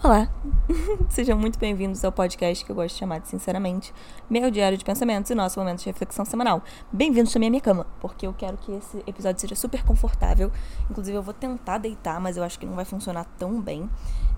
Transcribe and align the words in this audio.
Olá! 0.00 0.30
Sejam 1.10 1.36
muito 1.36 1.58
bem-vindos 1.58 2.04
ao 2.04 2.12
podcast 2.12 2.64
que 2.64 2.70
eu 2.70 2.76
gosto 2.76 2.94
de 2.94 3.00
chamar 3.00 3.18
de 3.18 3.26
Sinceramente, 3.26 3.92
meu 4.30 4.48
diário 4.48 4.78
de 4.78 4.84
pensamentos 4.84 5.28
e 5.28 5.34
nosso 5.34 5.58
momento 5.58 5.80
de 5.80 5.86
reflexão 5.86 6.24
semanal. 6.24 6.62
Bem-vindos 6.92 7.32
também 7.32 7.48
à 7.48 7.50
minha 7.50 7.60
cama, 7.60 7.84
porque 8.00 8.24
eu 8.24 8.32
quero 8.32 8.56
que 8.58 8.70
esse 8.70 9.02
episódio 9.08 9.40
seja 9.40 9.56
super 9.56 9.82
confortável. 9.82 10.52
Inclusive, 10.88 11.18
eu 11.18 11.22
vou 11.22 11.34
tentar 11.34 11.78
deitar, 11.78 12.20
mas 12.20 12.36
eu 12.36 12.44
acho 12.44 12.60
que 12.60 12.64
não 12.64 12.76
vai 12.76 12.84
funcionar 12.84 13.24
tão 13.36 13.60
bem. 13.60 13.90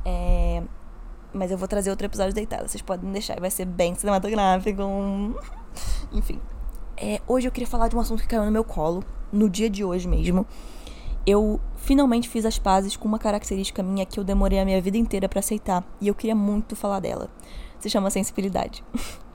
É... 0.02 0.62
Mas 1.30 1.50
eu 1.50 1.58
vou 1.58 1.68
trazer 1.68 1.90
outro 1.90 2.06
episódio 2.06 2.32
deitado, 2.32 2.66
vocês 2.66 2.80
podem 2.80 3.12
deixar, 3.12 3.38
vai 3.38 3.50
ser 3.50 3.66
bem 3.66 3.94
cinematográfico. 3.94 4.80
Enfim. 6.10 6.40
É, 6.96 7.20
hoje 7.28 7.46
eu 7.46 7.52
queria 7.52 7.68
falar 7.68 7.88
de 7.88 7.96
um 7.96 8.00
assunto 8.00 8.22
que 8.22 8.28
caiu 8.28 8.46
no 8.46 8.50
meu 8.50 8.64
colo, 8.64 9.04
no 9.30 9.50
dia 9.50 9.68
de 9.68 9.84
hoje 9.84 10.08
mesmo 10.08 10.46
eu 11.30 11.60
finalmente 11.76 12.28
fiz 12.28 12.44
as 12.44 12.58
pazes 12.58 12.96
com 12.96 13.06
uma 13.06 13.18
característica 13.18 13.82
minha 13.82 14.04
que 14.04 14.18
eu 14.18 14.24
demorei 14.24 14.58
a 14.58 14.64
minha 14.64 14.80
vida 14.80 14.98
inteira 14.98 15.28
para 15.28 15.38
aceitar 15.38 15.84
e 16.00 16.08
eu 16.08 16.14
queria 16.14 16.34
muito 16.34 16.74
falar 16.74 16.98
dela. 17.00 17.30
Se 17.78 17.88
chama 17.88 18.10
sensibilidade. 18.10 18.82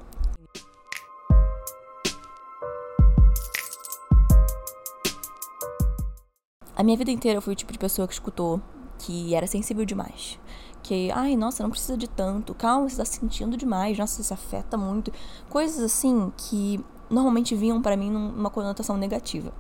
a 6.76 6.84
minha 6.84 6.98
vida 6.98 7.12
inteira 7.12 7.38
eu 7.38 7.42
fui 7.42 7.54
o 7.54 7.56
tipo 7.56 7.72
de 7.72 7.80
pessoa 7.80 8.06
que 8.08 8.14
escutou 8.14 8.62
que 9.00 9.34
era 9.34 9.48
sensível 9.48 9.86
demais. 9.86 10.38
Que, 10.84 11.10
ai, 11.12 11.36
nossa, 11.36 11.64
não 11.64 11.70
precisa 11.72 11.98
de 11.98 12.08
tanto. 12.08 12.54
Calma, 12.54 12.88
você 12.88 12.98
tá 12.98 13.06
sentindo 13.06 13.58
demais. 13.58 13.98
Nossa, 13.98 14.22
isso 14.22 14.34
afeta 14.34 14.78
muito. 14.78 15.12
Coisas 15.50 15.84
assim 15.84 16.32
que 16.38 16.80
normalmente 17.10 17.56
vinham 17.56 17.82
para 17.82 17.98
mim 17.98 18.12
numa 18.12 18.52
conotação 18.52 18.96
negativa. 18.98 19.52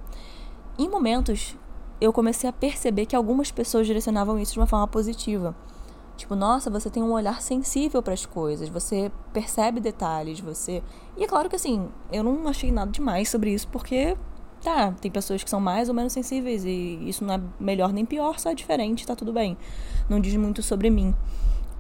Em 0.78 0.88
momentos 0.88 1.58
eu 2.00 2.12
comecei 2.12 2.50
a 2.50 2.54
perceber 2.54 3.06
que 3.06 3.16
algumas 3.16 3.52
pessoas 3.52 3.88
direcionavam 3.88 4.38
isso 4.40 4.54
de 4.54 4.60
uma 4.60 4.68
forma 4.68 4.88
positiva. 4.88 5.56
Tipo, 6.18 6.36
nossa, 6.36 6.70
você 6.70 6.90
tem 6.90 7.04
um 7.04 7.12
olhar 7.12 7.42
sensível 7.42 8.02
para 8.02 8.14
as 8.14 8.26
coisas, 8.26 8.70
você 8.70 9.12
percebe 9.34 9.82
detalhes, 9.82 10.40
você. 10.40 10.82
E 11.18 11.24
é 11.24 11.28
claro 11.28 11.50
que 11.50 11.56
assim, 11.56 11.90
eu 12.12 12.24
não 12.24 12.48
achei 12.48 12.72
nada 12.72 12.90
demais 12.90 13.30
sobre 13.30 13.54
isso, 13.54 13.68
porque 13.68 14.18
tá, 14.62 14.94
tem 14.94 15.12
pessoas 15.12 15.44
que 15.44 15.50
são 15.50 15.60
mais 15.60 15.90
ou 15.90 15.96
menos 15.96 16.14
sensíveis 16.14 16.64
e 16.64 17.00
isso 17.08 17.24
não 17.26 17.34
é 17.34 17.42
melhor 17.60 17.92
nem 17.92 18.06
pior, 18.06 18.40
só 18.40 18.52
é 18.52 18.56
diferente, 18.56 19.06
tá 19.06 19.16
tudo 19.16 19.34
bem. 19.34 19.58
Não 20.10 20.20
diz 20.20 20.36
muito 20.38 20.64
sobre 20.64 20.90
mim. 20.90 21.14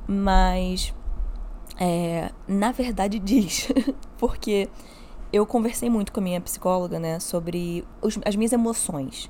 Mas 0.05 0.93
é, 1.79 2.29
na 2.47 2.73
verdade 2.73 3.19
diz, 3.23 3.69
porque 4.17 4.69
eu 5.31 5.45
conversei 5.45 5.89
muito 5.89 6.11
com 6.11 6.19
a 6.19 6.23
minha 6.23 6.41
psicóloga, 6.41 6.99
né, 6.99 7.19
sobre 7.21 7.85
os, 8.01 8.19
as 8.25 8.35
minhas 8.35 8.51
emoções 8.51 9.29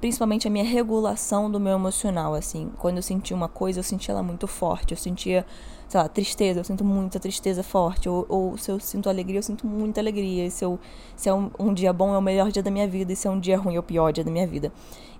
principalmente 0.00 0.46
a 0.46 0.50
minha 0.50 0.64
regulação 0.64 1.50
do 1.50 1.58
meu 1.58 1.74
emocional, 1.74 2.34
assim. 2.34 2.70
Quando 2.78 2.96
eu 2.96 3.02
senti 3.02 3.32
uma 3.32 3.48
coisa, 3.48 3.80
eu 3.80 3.82
sentia 3.82 4.12
ela 4.12 4.22
muito 4.22 4.46
forte. 4.46 4.92
Eu 4.92 4.96
sentia, 4.96 5.44
sei 5.88 6.00
lá, 6.00 6.08
tristeza, 6.08 6.60
eu 6.60 6.64
sinto 6.64 6.84
muita 6.84 7.18
tristeza 7.18 7.62
forte. 7.62 8.08
Ou, 8.08 8.26
ou 8.28 8.58
se 8.58 8.70
eu 8.70 8.78
sinto 8.78 9.08
alegria, 9.08 9.38
eu 9.38 9.42
sinto 9.42 9.66
muita 9.66 10.00
alegria. 10.00 10.46
E 10.46 10.50
se, 10.50 10.64
eu, 10.64 10.78
se 11.16 11.28
é 11.28 11.34
um, 11.34 11.50
um, 11.58 11.72
dia 11.72 11.92
bom, 11.92 12.14
é 12.14 12.18
o 12.18 12.22
melhor 12.22 12.50
dia 12.50 12.62
da 12.62 12.70
minha 12.70 12.86
vida. 12.86 13.12
E 13.12 13.16
se 13.16 13.26
é 13.26 13.30
um 13.30 13.40
dia 13.40 13.58
ruim, 13.58 13.76
é 13.76 13.78
o 13.78 13.82
pior 13.82 14.12
dia 14.12 14.24
da 14.24 14.30
minha 14.30 14.46
vida. 14.46 14.72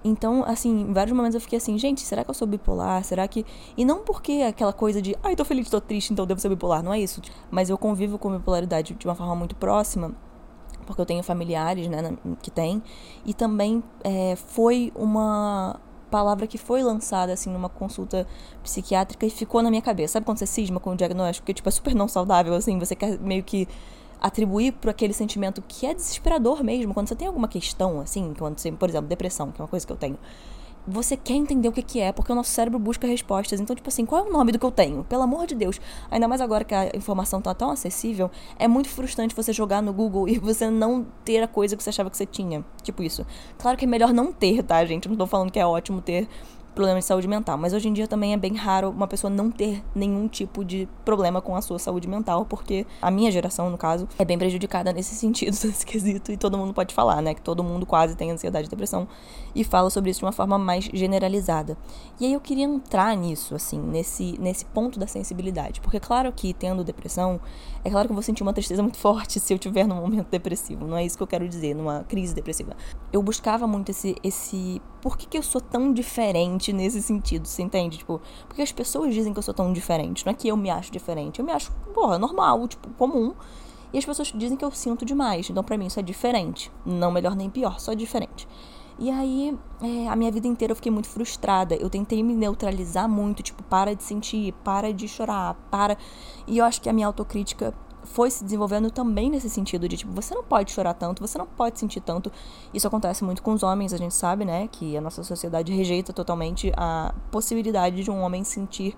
Então, 0.05 0.45
assim, 0.47 0.83
em 0.83 0.93
vários 0.93 1.17
momentos 1.17 1.35
eu 1.35 1.41
fiquei 1.41 1.57
assim, 1.57 1.77
gente, 1.79 2.03
será 2.03 2.23
que 2.23 2.31
eu 2.31 2.35
sou 2.35 2.47
bipolar? 2.47 3.03
Será 3.03 3.27
que. 3.27 3.45
E 3.77 3.85
não 3.85 4.05
porque 4.05 4.45
aquela 4.47 4.73
coisa 4.73 5.03
de, 5.03 5.17
ai, 5.23 5.35
tô 5.35 5.45
feliz, 5.45 5.69
tô 5.69 5.81
triste, 5.81 6.13
então 6.13 6.27
devo 6.27 6.41
ser 6.41 6.49
bipolar. 6.49 6.83
Não 6.83 6.93
é 6.93 7.01
isso. 7.01 7.21
Mas 7.51 7.71
eu 7.71 7.79
convivo 7.79 8.19
com 8.19 8.31
bipolaridade 8.31 8.95
de 8.95 9.07
uma 9.07 9.15
forma 9.15 9.35
muito 9.35 9.57
próxima 9.57 10.15
porque 10.87 11.01
eu 11.01 11.06
tenho 11.06 11.23
familiares, 11.23 11.89
né, 11.89 12.17
que 12.41 12.51
tem, 12.51 12.83
e 13.25 13.34
também 13.34 13.83
é, 14.05 14.37
foi 14.37 14.92
uma 14.95 15.81
palavra 16.11 16.47
que 16.47 16.56
foi 16.56 16.83
lançada, 16.83 17.33
assim, 17.33 17.51
numa 17.51 17.69
consulta 17.69 18.27
psiquiátrica 18.62 19.27
e 19.27 19.31
ficou 19.31 19.61
na 19.62 19.69
minha 19.69 19.83
cabeça. 19.83 20.14
Sabe 20.14 20.25
quando 20.25 20.39
você 20.39 20.47
cisma 20.47 20.81
com 20.81 20.92
o 20.92 20.97
diagnóstico? 20.97 21.45
Que, 21.45 21.53
tipo, 21.53 21.69
é 21.69 21.73
super 21.73 21.95
não 21.95 22.09
saudável, 22.09 22.55
assim, 22.55 22.79
você 22.79 22.95
quer 22.95 23.19
meio 23.19 23.42
que 23.42 23.69
atribuir 24.20 24.73
para 24.73 24.92
aquele 24.92 25.13
sentimento 25.13 25.63
que 25.67 25.85
é 25.85 25.92
desesperador 25.92 26.63
mesmo, 26.64 26.95
quando 26.95 27.08
você 27.08 27.17
tem 27.17 27.27
alguma 27.29 27.48
questão, 27.48 28.01
assim, 28.01 28.33
quando 28.39 28.58
você, 28.58 28.73
por 28.73 28.89
exemplo, 28.89 29.08
depressão, 29.08 29.53
que 29.53 29.61
é 29.61 29.63
uma 29.64 29.68
coisa 29.68 29.86
que 29.86 29.92
eu 29.92 29.97
tenho 29.97 30.18
você 30.86 31.17
quer 31.17 31.35
entender 31.35 31.69
o 31.69 31.73
que, 31.73 31.83
que 31.83 32.01
é, 32.01 32.13
porque 32.13 32.30
o 32.30 32.35
nosso 32.35 32.51
cérebro 32.51 32.79
busca 32.79 33.07
respostas. 33.07 33.61
Então, 33.61 33.74
tipo 33.74 33.89
assim, 33.89 34.07
qual 34.07 34.24
é 34.24 34.29
o 34.29 34.33
nome 34.33 34.52
do 34.52 34.58
que 34.58 34.64
eu 34.64 34.70
tenho? 34.70 35.05
Pelo 35.05 35.23
amor 35.23 35.47
de 35.47 35.55
Deus. 35.55 35.80
Ainda 36.11 36.29
mais 36.29 36.41
agora 36.41 36.64
que 36.64 36.74
a 36.74 36.91
informação 36.95 37.41
tá 37.41 37.55
tão 37.55 37.70
acessível, 37.70 38.30
é 38.58 38.69
muito 38.69 38.89
frustrante 38.89 39.35
você 39.35 39.52
jogar 39.52 39.83
no 39.83 39.92
Google 39.92 40.29
e 40.29 40.39
você 40.39 40.70
não 40.70 41.07
ter 41.24 41.42
a 41.42 41.48
coisa 41.48 41.77
que 41.77 41.83
você 41.83 41.91
achava 41.91 42.11
que 42.11 42.17
você 42.17 42.27
tinha. 42.27 42.64
Tipo 42.83 43.02
isso. 43.02 43.27
Claro 43.58 43.77
que 43.77 43.85
é 43.85 43.89
melhor 43.89 44.13
não 44.13 44.33
ter, 44.33 44.63
tá, 44.63 44.85
gente? 44.85 45.08
não 45.08 45.17
tô 45.17 45.27
falando 45.27 45.51
que 45.51 45.58
é 45.58 45.67
ótimo 45.67 46.01
ter 46.01 46.29
problema 46.77 47.01
de 47.01 47.05
saúde 47.05 47.27
mental. 47.27 47.59
Mas 47.59 47.73
hoje 47.73 47.89
em 47.89 47.92
dia 47.92 48.07
também 48.07 48.35
é 48.35 48.37
bem 48.37 48.55
raro 48.55 48.91
uma 48.91 49.09
pessoa 49.09 49.31
não 49.31 49.51
ter 49.51 49.83
nenhum 49.95 50.29
tipo 50.29 50.64
de 50.64 50.89
problema 51.05 51.41
com 51.41 51.57
a 51.57 51.63
sua 51.63 51.79
saúde 51.79 52.07
mental, 52.07 52.45
porque 52.45 52.87
a 53.03 53.11
minha 53.11 53.33
geração, 53.33 53.70
no 53.70 53.79
caso, 53.79 54.07
é 54.19 54.25
bem 54.25 54.39
prejudicada 54.39 54.92
nesse 54.92 55.15
sentido, 55.17 55.57
nesse 55.65 55.85
quesito, 55.85 56.31
e 56.31 56.36
todo 56.36 56.57
mundo 56.57 56.73
pode 56.73 56.95
falar, 56.95 57.20
né? 57.20 57.35
Que 57.35 57.42
todo 57.42 57.65
mundo 57.65 57.85
quase 57.85 58.15
tem 58.15 58.31
ansiedade 58.31 58.69
e 58.69 58.70
depressão 58.70 59.09
e 59.55 59.65
fala 59.65 59.89
sobre 59.89 60.11
isso 60.11 60.20
de 60.20 60.27
uma 60.27 60.33
forma 60.33 60.59
mais 60.59 60.85
generalizada. 60.92 61.77
E 62.20 62.27
aí 62.27 62.33
eu 62.35 62.41
queria 62.41 62.65
entrar 62.65 63.17
nisso, 63.17 63.55
assim, 63.55 63.81
nesse, 63.81 64.39
nesse 64.39 64.67
ponto 64.67 64.98
da 64.98 65.07
sensibilidade. 65.07 65.81
Porque, 65.81 65.98
claro 65.98 66.31
que 66.31 66.53
tendo 66.53 66.85
depressão, 66.85 67.41
é 67.83 67.91
claro 67.91 68.07
que 68.07 68.13
eu 68.13 68.17
vou 68.17 68.23
sentir 68.23 68.42
uma 68.42 68.53
tristeza 68.53 68.83
muito 68.85 68.98
forte 68.98 69.41
se 69.41 69.53
eu 69.53 69.59
tiver 69.59 69.86
num 69.86 69.97
momento 69.97 70.29
depressivo. 70.31 70.86
Não 70.86 70.97
é 70.97 71.05
isso 71.05 71.17
que 71.17 71.23
eu 71.23 71.27
quero 71.27 71.48
dizer, 71.48 71.75
numa 71.75 72.05
crise 72.05 72.35
depressiva. 72.35 72.77
Eu 73.11 73.23
buscava 73.23 73.67
muito 73.67 73.91
esse. 73.91 74.15
esse 74.23 74.83
por 75.01 75.17
que, 75.17 75.27
que 75.27 75.39
eu 75.39 75.42
sou 75.42 75.61
tão 75.61 75.92
diferente? 75.92 76.66
Diferente 76.67 76.73
nesse 76.73 77.03
sentido, 77.03 77.47
você 77.47 77.63
entende? 77.63 77.99
Tipo, 77.99 78.21
porque 78.49 78.63
as 78.63 78.73
pessoas 78.73 79.15
dizem 79.15 79.33
que 79.33 79.39
eu 79.39 79.43
sou 79.43 79.55
tão 79.55 79.73
diferente. 79.73 80.25
Não 80.25 80.33
é 80.33 80.35
que 80.35 80.49
eu 80.49 80.57
me 80.57 80.71
acho 80.71 80.91
diferente. 80.91 81.41
Eu 81.41 81.45
me 81.45 81.53
acho, 81.53 81.71
porra, 81.95 82.19
normal, 82.19 82.67
tipo, 82.69 82.89
comum. 82.91 83.35
E 83.93 83.99
as 83.99 84.05
pessoas 84.05 84.33
dizem 84.35 84.57
que 84.57 84.65
eu 84.65 84.71
sinto 84.71 85.05
demais. 85.05 85.49
Então, 85.49 85.63
para 85.63 85.77
mim, 85.77 85.87
isso 85.87 86.01
é 86.01 86.03
diferente. 86.03 86.71
Não 86.85 87.11
melhor 87.11 87.37
nem 87.37 87.49
pior, 87.49 87.79
só 87.79 87.95
diferente. 87.95 88.49
E 88.99 89.11
aí, 89.11 89.57
é, 89.81 90.09
a 90.09 90.17
minha 90.17 90.33
vida 90.33 90.49
inteira 90.49 90.73
eu 90.73 90.77
fiquei 90.77 90.91
muito 90.91 91.09
frustrada. 91.09 91.75
Eu 91.75 91.91
tentei 91.91 92.23
me 92.23 92.35
neutralizar 92.35 93.09
muito, 93.09 93.43
tipo, 93.43 93.63
para 93.65 93.95
de 93.95 94.03
sentir, 94.03 94.53
para 94.65 94.93
de 94.93 95.07
chorar, 95.07 95.55
para. 95.71 95.97
E 96.47 96.59
eu 96.59 96.65
acho 96.65 96.81
que 96.81 96.89
a 96.89 96.93
minha 96.93 97.07
autocrítica 97.07 97.75
foi 98.06 98.30
se 98.30 98.42
desenvolvendo 98.42 98.90
também 98.90 99.28
nesse 99.28 99.50
sentido 99.50 99.89
de 99.89 99.96
tipo, 99.96 100.12
você 100.12 100.34
não 100.34 100.42
pode 100.42 100.72
chorar 100.72 100.94
tanto, 100.94 101.20
você 101.20 101.36
não 101.36 101.46
pode 101.46 101.78
sentir 101.78 102.00
tanto. 102.00 102.33
Isso 102.72 102.86
acontece 102.86 103.24
muito 103.24 103.42
com 103.42 103.52
os 103.52 103.62
homens, 103.62 103.92
a 103.92 103.96
gente 103.96 104.14
sabe, 104.14 104.44
né, 104.44 104.68
que 104.70 104.96
a 104.96 105.00
nossa 105.00 105.22
sociedade 105.22 105.72
rejeita 105.72 106.12
totalmente 106.12 106.72
a 106.77 107.14
possibilidade 107.30 108.02
de 108.02 108.11
um 108.11 108.20
homem 108.20 108.44
sentir 108.44 108.96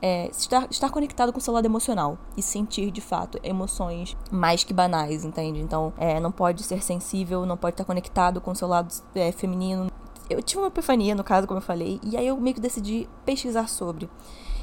é, 0.00 0.28
estar, 0.30 0.66
estar 0.70 0.90
conectado 0.90 1.32
com 1.32 1.38
o 1.38 1.42
seu 1.42 1.54
lado 1.54 1.64
emocional 1.64 2.18
e 2.36 2.42
sentir 2.42 2.90
de 2.90 3.00
fato 3.00 3.38
emoções 3.42 4.16
mais 4.30 4.62
que 4.64 4.72
banais, 4.72 5.24
entende? 5.24 5.60
Então, 5.60 5.92
é, 5.96 6.20
não 6.20 6.30
pode 6.30 6.62
ser 6.62 6.82
sensível, 6.82 7.46
não 7.46 7.56
pode 7.56 7.74
estar 7.74 7.84
conectado 7.84 8.40
com 8.40 8.50
o 8.50 8.54
seu 8.56 8.68
lado 8.68 8.94
é, 9.14 9.32
feminino. 9.32 9.90
Eu 10.28 10.42
tive 10.42 10.60
uma 10.60 10.68
epifania, 10.68 11.14
no 11.14 11.24
caso, 11.24 11.46
como 11.46 11.58
eu 11.58 11.62
falei, 11.62 12.00
e 12.02 12.16
aí 12.16 12.26
eu 12.26 12.36
meio 12.36 12.54
que 12.54 12.60
decidi 12.60 13.08
pesquisar 13.24 13.68
sobre. 13.68 14.08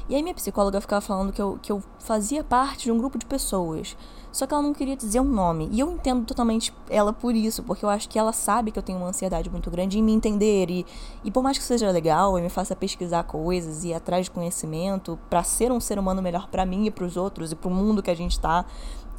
E 0.08 0.14
aí 0.14 0.22
minha 0.22 0.34
psicóloga 0.34 0.80
ficava 0.80 1.00
falando 1.00 1.32
que 1.32 1.40
eu, 1.40 1.58
que 1.62 1.72
eu 1.72 1.82
fazia 1.98 2.44
parte 2.44 2.84
de 2.84 2.92
um 2.92 2.98
grupo 2.98 3.18
de 3.18 3.24
pessoas. 3.24 3.96
Só 4.30 4.46
que 4.46 4.52
ela 4.52 4.62
não 4.62 4.74
queria 4.74 4.96
dizer 4.96 5.20
um 5.20 5.24
nome. 5.24 5.68
E 5.72 5.80
eu 5.80 5.90
entendo 5.90 6.26
totalmente 6.26 6.74
ela 6.90 7.12
por 7.12 7.34
isso, 7.34 7.62
porque 7.62 7.84
eu 7.84 7.88
acho 7.88 8.08
que 8.08 8.18
ela 8.18 8.32
sabe 8.32 8.70
que 8.70 8.78
eu 8.78 8.82
tenho 8.82 8.98
uma 8.98 9.08
ansiedade 9.08 9.48
muito 9.48 9.70
grande 9.70 9.98
em 9.98 10.02
me 10.02 10.12
entender. 10.12 10.68
E, 10.68 10.86
e 11.24 11.30
por 11.30 11.42
mais 11.42 11.56
que 11.56 11.64
seja 11.64 11.90
legal 11.90 12.38
e 12.38 12.42
me 12.42 12.50
faça 12.50 12.76
pesquisar 12.76 13.22
coisas 13.24 13.84
e 13.84 13.88
ir 13.88 13.94
atrás 13.94 14.26
de 14.26 14.30
conhecimento 14.30 15.18
para 15.30 15.42
ser 15.42 15.72
um 15.72 15.80
ser 15.80 15.98
humano 15.98 16.20
melhor 16.20 16.48
para 16.48 16.66
mim 16.66 16.86
e 16.86 16.90
para 16.90 17.04
os 17.04 17.16
outros 17.16 17.52
e 17.52 17.54
para 17.54 17.68
o 17.68 17.74
mundo 17.74 18.02
que 18.02 18.10
a 18.10 18.16
gente 18.16 18.38
tá, 18.38 18.66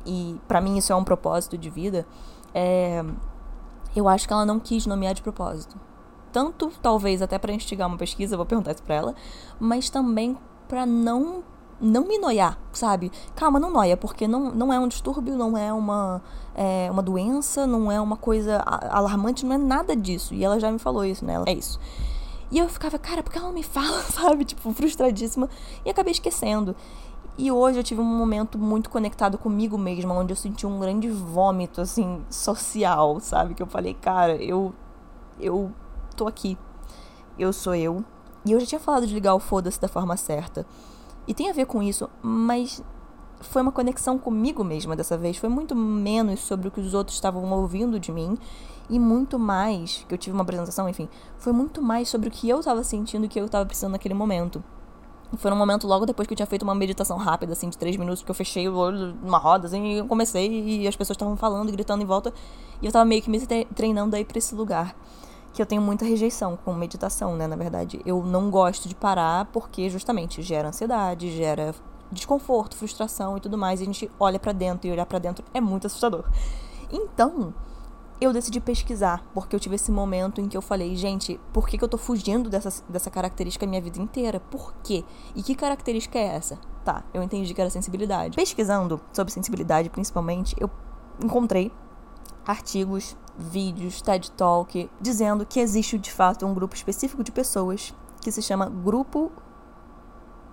e 0.06 0.40
para 0.48 0.62
mim 0.62 0.78
isso 0.78 0.94
é 0.94 0.96
um 0.96 1.04
propósito 1.04 1.58
de 1.58 1.70
vida, 1.70 2.06
é, 2.54 3.04
eu 3.96 4.08
acho 4.08 4.28
que 4.28 4.34
ela 4.34 4.46
não 4.46 4.60
quis 4.60 4.86
nomear 4.86 5.14
de 5.14 5.22
propósito. 5.22 5.80
Tanto, 6.32 6.72
talvez, 6.82 7.22
até 7.22 7.40
para 7.40 7.54
instigar 7.54 7.88
uma 7.88 7.98
pesquisa, 7.98 8.36
vou 8.36 8.46
perguntar 8.46 8.74
isso 8.74 8.84
pra 8.84 8.96
ela, 8.96 9.16
mas 9.60 9.90
também 9.90 10.38
para 10.68 10.86
não 10.86 11.44
não 11.80 12.08
me 12.08 12.18
noiar, 12.18 12.58
sabe? 12.72 13.12
Calma, 13.36 13.60
não 13.60 13.70
noia, 13.70 13.98
porque 13.98 14.28
não, 14.28 14.52
não 14.52 14.72
é 14.72 14.80
um 14.80 14.88
distúrbio, 14.88 15.36
não 15.36 15.58
é 15.58 15.74
uma, 15.74 16.22
é 16.56 16.90
uma 16.90 17.04
doença, 17.04 17.68
não 17.68 17.92
é 17.92 18.00
uma 18.00 18.16
coisa 18.16 18.60
alarmante, 18.60 19.46
não 19.46 19.56
é 19.56 19.58
nada 19.58 19.96
disso. 19.96 20.34
E 20.34 20.44
ela 20.44 20.60
já 20.60 20.72
me 20.72 20.80
falou 20.80 21.04
isso, 21.04 21.26
né? 21.26 21.36
É 21.46 21.54
isso. 21.54 21.80
E 22.52 22.60
eu 22.60 22.70
ficava, 22.70 22.98
cara, 22.98 23.22
porque 23.22 23.38
ela 23.38 23.48
não 23.48 23.54
me 23.54 23.64
fala, 23.64 24.02
sabe? 24.10 24.46
Tipo, 24.46 24.72
frustradíssima. 24.72 25.50
E 25.84 25.90
acabei 25.90 26.12
esquecendo. 26.12 26.76
E 27.38 27.52
hoje 27.52 27.80
eu 27.80 27.84
tive 27.84 28.00
um 28.00 28.06
momento 28.06 28.58
muito 28.58 28.90
conectado 28.90 29.38
comigo 29.38 29.78
mesma, 29.78 30.14
onde 30.14 30.32
eu 30.32 30.38
senti 30.38 30.66
um 30.66 30.80
grande 30.80 31.10
vômito, 31.10 31.82
assim, 31.82 32.24
social, 32.30 33.20
sabe? 33.20 33.54
Que 33.54 33.62
eu 33.62 33.68
falei, 33.68 33.94
cara, 33.94 34.36
eu. 34.36 34.74
Eu 35.38 35.70
tô 36.16 36.28
aqui. 36.28 36.58
Eu 37.38 37.52
sou 37.52 37.76
eu. 37.76 38.06
E 38.46 38.52
eu 38.52 38.60
já 38.60 38.66
tinha 38.66 38.80
falado 38.80 39.08
de 39.08 39.14
ligar 39.14 39.34
o 39.34 39.40
foda-se 39.40 39.82
da 39.82 39.88
forma 39.88 40.16
certa. 40.16 40.66
E 41.28 41.34
tem 41.34 41.50
a 41.50 41.54
ver 41.54 41.66
com 41.66 41.82
isso, 41.82 42.08
mas 42.22 42.84
foi 43.42 43.62
uma 43.62 43.72
conexão 43.72 44.18
comigo 44.18 44.64
mesma 44.64 44.96
dessa 44.96 45.18
vez. 45.18 45.38
Foi 45.38 45.50
muito 45.50 45.76
menos 45.76 46.42
sobre 46.42 46.68
o 46.68 46.72
que 46.72 46.80
os 46.80 46.94
outros 46.94 47.18
estavam 47.18 47.52
ouvindo 47.52 48.00
de 48.00 48.12
mim 48.12 48.38
e 48.90 49.00
muito 49.00 49.40
mais, 49.40 50.06
que 50.08 50.14
eu 50.14 50.18
tive 50.18 50.36
uma 50.36 50.44
apresentação, 50.44 50.88
enfim, 50.88 51.10
foi 51.38 51.52
muito 51.52 51.82
mais 51.82 52.08
sobre 52.08 52.28
o 52.28 52.32
que 52.32 52.48
eu 52.48 52.60
estava 52.60 52.84
sentindo 52.84 53.24
e 53.24 53.28
o 53.28 53.30
que 53.30 53.40
eu 53.40 53.46
estava 53.46 53.66
precisando 53.66 53.94
naquele 53.94 54.14
momento. 54.14 54.64
Foi 55.38 55.50
num 55.50 55.58
momento 55.58 55.88
logo 55.88 56.06
depois 56.06 56.28
que 56.28 56.34
eu 56.34 56.36
tinha 56.36 56.46
feito 56.46 56.62
uma 56.62 56.76
meditação 56.76 57.18
rápida, 57.18 57.54
assim, 57.54 57.68
de 57.68 57.78
três 57.78 57.98
minutos, 57.98 58.22
que 58.22 58.30
eu 58.30 58.36
fechei 58.36 58.70
o 58.70 58.76
olho 58.76 59.16
numa 59.24 59.40
roda, 59.40 59.66
assim, 59.68 60.00
e 60.00 60.04
comecei 60.08 60.82
e 60.82 60.88
as 60.88 60.96
pessoas 60.96 61.16
estavam 61.16 61.36
falando, 61.36 61.72
gritando 61.72 62.04
em 62.04 62.06
volta. 62.06 62.32
E 62.80 62.86
eu 62.86 62.92
tava 62.92 63.04
meio 63.06 63.22
que 63.24 63.30
me 63.30 63.40
treinando 63.74 64.16
aí 64.16 64.24
pra 64.24 64.38
esse 64.38 64.54
lugar. 64.54 64.96
Que 65.56 65.62
eu 65.62 65.66
tenho 65.66 65.82
muita 65.82 66.04
rejeição 66.04 66.58
com 66.58 66.74
meditação, 66.74 67.38
né? 67.38 67.48
Na 67.48 67.56
verdade, 67.56 68.02
eu 68.06 68.22
não 68.22 68.52
gosto 68.52 68.90
de 68.90 68.94
parar 68.94 69.46
porque 69.46 69.90
justamente 69.90 70.42
gera 70.42 70.68
ansiedade, 70.68 71.32
gera 71.32 71.74
desconforto, 72.12 72.76
frustração 72.76 73.38
e 73.38 73.40
tudo 73.40 73.58
mais. 73.58 73.80
E 73.80 73.84
a 73.84 73.86
gente 73.86 74.12
olha 74.20 74.38
para 74.38 74.52
dentro 74.52 74.86
e 74.86 74.92
olhar 74.92 75.06
para 75.06 75.18
dentro 75.18 75.46
é 75.54 75.62
muito 75.62 75.88
assustador. 75.88 76.30
Então, 76.92 77.54
eu 78.20 78.34
decidi 78.34 78.60
pesquisar, 78.60 79.26
porque 79.34 79.56
eu 79.56 79.60
tive 79.60 79.76
esse 79.76 79.92
momento 79.92 80.42
em 80.42 80.50
que 80.50 80.58
eu 80.58 80.62
falei, 80.62 80.94
gente, 80.94 81.40
por 81.54 81.70
que, 81.70 81.78
que 81.78 81.84
eu 81.86 81.88
tô 81.88 81.98
fugindo 81.98 82.50
dessa, 82.50 82.84
dessa 82.90 83.10
característica 83.10 83.66
a 83.66 83.70
minha 83.70 83.82
vida 83.82 83.98
inteira? 83.98 84.42
Por 84.42 84.74
quê? 84.84 85.06
E 85.34 85.42
que 85.42 85.56
característica 85.56 86.20
é 86.20 86.36
essa? 86.36 86.60
Tá, 86.84 87.06
eu 87.14 87.24
entendi 87.24 87.54
que 87.54 87.62
era 87.62 87.70
sensibilidade. 87.70 88.36
Pesquisando 88.36 89.00
sobre 89.14 89.32
sensibilidade, 89.32 89.90
principalmente, 89.90 90.54
eu 90.60 90.70
encontrei 91.24 91.72
artigos, 92.46 93.18
vídeos, 93.38 94.02
TED 94.02 94.32
Talk, 94.32 94.90
dizendo 95.00 95.46
que 95.46 95.60
existe 95.60 95.98
de 95.98 96.12
fato 96.12 96.46
um 96.46 96.54
grupo 96.54 96.76
específico 96.76 97.24
de 97.24 97.32
pessoas 97.32 97.94
que 98.22 98.32
se 98.32 98.42
chama 98.42 98.68
Grupo 98.68 99.32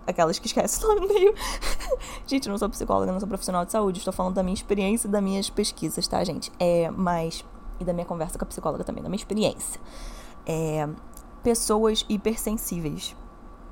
aquelas 0.06 0.38
que 0.38 0.46
esquecem 0.46 0.84
o 0.84 0.88
nome 0.88 1.00
no 1.06 1.14
meio. 1.14 1.34
gente, 2.26 2.46
eu 2.46 2.50
não 2.50 2.58
sou 2.58 2.68
psicóloga, 2.68 3.12
não 3.12 3.20
sou 3.20 3.28
profissional 3.28 3.64
de 3.64 3.72
saúde, 3.72 3.98
estou 3.98 4.12
falando 4.12 4.34
da 4.34 4.42
minha 4.42 4.54
experiência 4.54 5.08
e 5.08 5.10
das 5.10 5.22
minhas 5.22 5.50
pesquisas, 5.50 6.06
tá, 6.06 6.22
gente? 6.24 6.50
É, 6.58 6.90
mas. 6.90 7.44
E 7.80 7.84
da 7.84 7.92
minha 7.92 8.06
conversa 8.06 8.38
com 8.38 8.44
a 8.44 8.48
psicóloga 8.48 8.84
também, 8.84 9.02
da 9.02 9.08
minha 9.08 9.18
experiência. 9.18 9.80
É, 10.46 10.88
pessoas 11.42 12.04
hipersensíveis. 12.08 13.16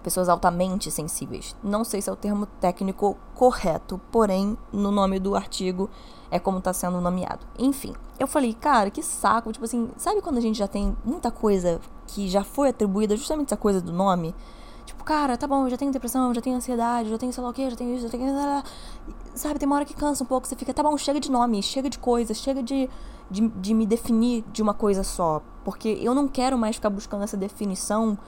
Pessoas 0.03 0.29
altamente 0.29 0.91
sensíveis. 0.91 1.55
Não 1.63 1.85
sei 1.85 2.01
se 2.01 2.09
é 2.09 2.13
o 2.13 2.17
termo 2.17 2.47
técnico 2.47 3.17
correto, 3.35 4.01
porém, 4.11 4.57
no 4.73 4.91
nome 4.91 5.19
do 5.19 5.35
artigo 5.37 5.91
é 6.31 6.39
como 6.39 6.59
está 6.59 6.73
sendo 6.73 7.01
nomeado. 7.01 7.47
Enfim, 7.59 7.95
eu 8.19 8.27
falei, 8.27 8.55
cara, 8.55 8.91
que 8.91 9.03
saco. 9.03 9.53
Tipo 9.53 9.65
assim, 9.65 9.91
sabe 9.97 10.23
quando 10.23 10.39
a 10.39 10.41
gente 10.41 10.59
já 10.59 10.69
tem 10.69 10.97
muita 11.05 11.31
coisa 11.31 11.81
que 12.07 12.29
já 12.29 12.45
foi 12.45 12.69
atribuída 12.69 13.17
justamente 13.17 13.49
essa 13.49 13.57
coisa 13.57 13.81
do 13.81 13.93
nome? 13.93 14.35
Tipo, 14.87 15.05
cara, 15.05 15.37
tá 15.37 15.47
bom, 15.47 15.67
eu 15.67 15.71
já 15.71 15.77
tenho 15.77 15.93
depressão, 15.93 16.29
eu 16.29 16.35
já 16.35 16.41
tenho 16.41 16.57
ansiedade, 16.57 17.09
eu 17.09 17.13
já 17.13 17.19
tenho 17.19 17.33
sei 17.33 17.43
lá 17.43 17.51
o 17.51 17.53
que, 17.53 17.71
já 17.71 17.77
tenho 17.77 17.95
isso, 17.95 18.05
já 18.05 18.11
tenho. 18.11 18.63
Sabe, 19.35 19.59
tem 19.59 19.67
uma 19.67 19.77
hora 19.77 19.85
que 19.85 19.95
cansa 19.95 20.25
um 20.25 20.27
pouco, 20.27 20.47
você 20.47 20.57
fica, 20.57 20.75
tá 20.75 20.83
bom, 20.83 20.97
chega 20.97 21.21
de 21.21 21.31
nome, 21.31 21.63
chega 21.63 21.89
de 21.89 21.99
coisas, 21.99 22.37
chega 22.39 22.63
de, 22.63 22.91
de, 23.31 23.49
de 23.49 23.75
me 23.75 23.87
definir 23.87 24.45
de 24.53 24.63
uma 24.63 24.75
coisa 24.75 25.05
só. 25.05 25.43
Porque 25.65 25.99
eu 26.03 26.15
não 26.15 26.27
quero 26.27 26.59
mais 26.59 26.77
ficar 26.77 26.91
buscando 26.91 27.23
essa 27.23 27.37
definição 27.37 28.19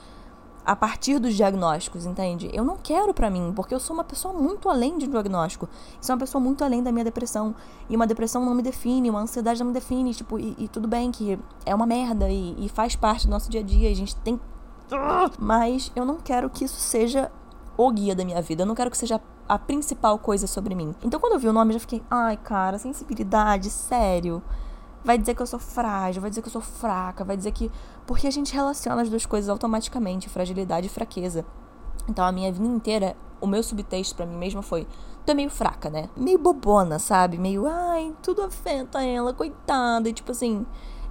a 0.65 0.77
partir 0.77 1.19
dos 1.19 1.35
diagnósticos, 1.35 2.07
entende? 2.07 2.49
Eu 2.53 2.65
não 2.65 2.77
quero 2.77 3.13
para 3.13 3.29
mim, 3.29 3.53
porque 3.55 3.75
eu 3.75 3.81
sou 3.81 3.95
uma 3.95 4.05
pessoa 4.05 4.33
muito 4.33 4.69
além 4.69 4.97
de 4.97 5.07
um 5.07 5.11
diagnóstico. 5.11 5.69
Sou 6.01 6.15
uma 6.15 6.21
pessoa 6.21 6.43
muito 6.43 6.63
além 6.65 6.83
da 6.83 6.93
minha 6.93 7.05
depressão. 7.05 7.55
E 7.89 7.97
uma 7.97 8.07
depressão 8.07 8.45
não 8.45 8.55
me 8.55 8.63
define, 8.63 9.11
uma 9.11 9.21
ansiedade 9.21 9.61
não 9.61 9.69
me 9.69 9.75
define, 9.75 10.15
tipo, 10.15 10.39
e, 10.39 10.55
e 10.59 10.69
tudo 10.69 10.87
bem 10.87 11.11
que 11.11 11.39
é 11.67 11.75
uma 11.75 11.87
merda 11.87 12.29
e, 12.29 12.55
e, 12.65 12.69
faz 12.69 12.95
parte 12.95 13.27
do 13.27 13.31
nosso 13.31 13.51
dia 13.51 13.61
a 13.61 13.65
dia. 13.65 13.91
A 13.91 13.95
gente 13.95 14.15
tem 14.17 14.41
mas 15.39 15.91
eu 15.97 16.05
não 16.05 16.17
quero 16.17 16.51
que 16.51 16.65
isso 16.65 16.79
seja 16.79 17.31
o 17.77 17.91
guia 17.91 18.15
da 18.15 18.25
minha 18.25 18.43
vida. 18.43 18.63
Eu 18.63 18.67
não 18.67 18.75
quero 18.75 18.91
que 18.91 18.99
seja 18.99 19.21
a 19.49 19.59
principal 19.59 20.19
coisa 20.19 20.47
sobre 20.47 20.75
mim. 20.75 20.95
Então, 21.03 21.19
quando 21.19 21.35
eu 21.35 21.39
vi 21.39 21.49
o 21.49 21.53
nome, 21.53 21.71
eu 21.71 21.75
já 21.75 21.81
fiquei, 21.81 22.03
ai, 22.11 22.37
cara, 22.37 22.79
sensibilidade, 22.79 23.71
sério. 23.71 24.43
Vai 25.05 25.19
dizer 25.19 25.35
que 25.35 25.43
eu 25.43 25.47
sou 25.47 25.59
frágil, 25.59 26.21
vai 26.21 26.31
dizer 26.31 26.43
que 26.43 26.49
eu 26.49 26.53
sou 26.53 26.61
fraca, 26.61 27.25
vai 27.25 27.37
dizer 27.37 27.53
que. 27.53 27.71
Porque 28.07 28.27
a 28.27 28.31
gente 28.31 28.55
relaciona 28.55 29.03
as 29.03 29.09
duas 29.09 29.27
coisas 29.27 29.49
automaticamente, 29.49 30.29
fragilidade 30.29 30.87
e 30.87 30.91
fraqueza. 30.91 31.45
Então, 32.09 32.25
a 32.25 32.33
minha 32.33 32.53
vida 32.53 32.67
inteira, 32.67 33.17
o 33.41 33.47
meu 33.47 33.63
subtexto 33.63 34.15
para 34.15 34.27
mim 34.27 34.37
mesma 34.37 34.63
foi: 34.63 34.87
tu 35.25 35.31
é 35.31 35.35
meio 35.35 35.51
fraca, 35.51 35.91
né? 35.91 36.09
Meio 36.17 36.39
bobona, 36.39 36.99
sabe? 36.99 37.39
Meio, 37.39 37.67
ai, 37.67 38.15
tudo 38.23 38.43
afeta 38.43 39.03
ela, 39.03 39.33
coitada. 39.33 40.09
E 40.09 40.13
tipo 40.13 40.33
assim, 40.33 40.67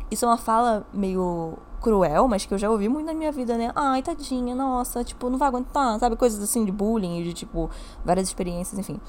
isso 0.10 0.26
é 0.26 0.28
uma 0.28 0.38
fala 0.38 0.86
meio 0.94 1.58
cruel, 1.82 2.28
mas 2.28 2.46
que 2.46 2.54
eu 2.54 2.58
já 2.58 2.70
ouvi 2.70 2.88
muito 2.88 3.08
na 3.08 3.14
minha 3.14 3.32
vida, 3.32 3.58
né? 3.58 3.72
Ai, 3.76 4.02
tadinha, 4.02 4.54
nossa, 4.54 5.04
tipo, 5.04 5.30
não 5.30 5.38
vai 5.38 5.48
aguentar, 5.48 6.00
sabe? 6.00 6.16
Coisas 6.16 6.42
assim 6.42 6.64
de 6.64 6.72
bullying, 6.72 7.24
de 7.24 7.34
tipo, 7.34 7.70
várias 8.06 8.28
experiências, 8.28 8.78
enfim. 8.78 9.00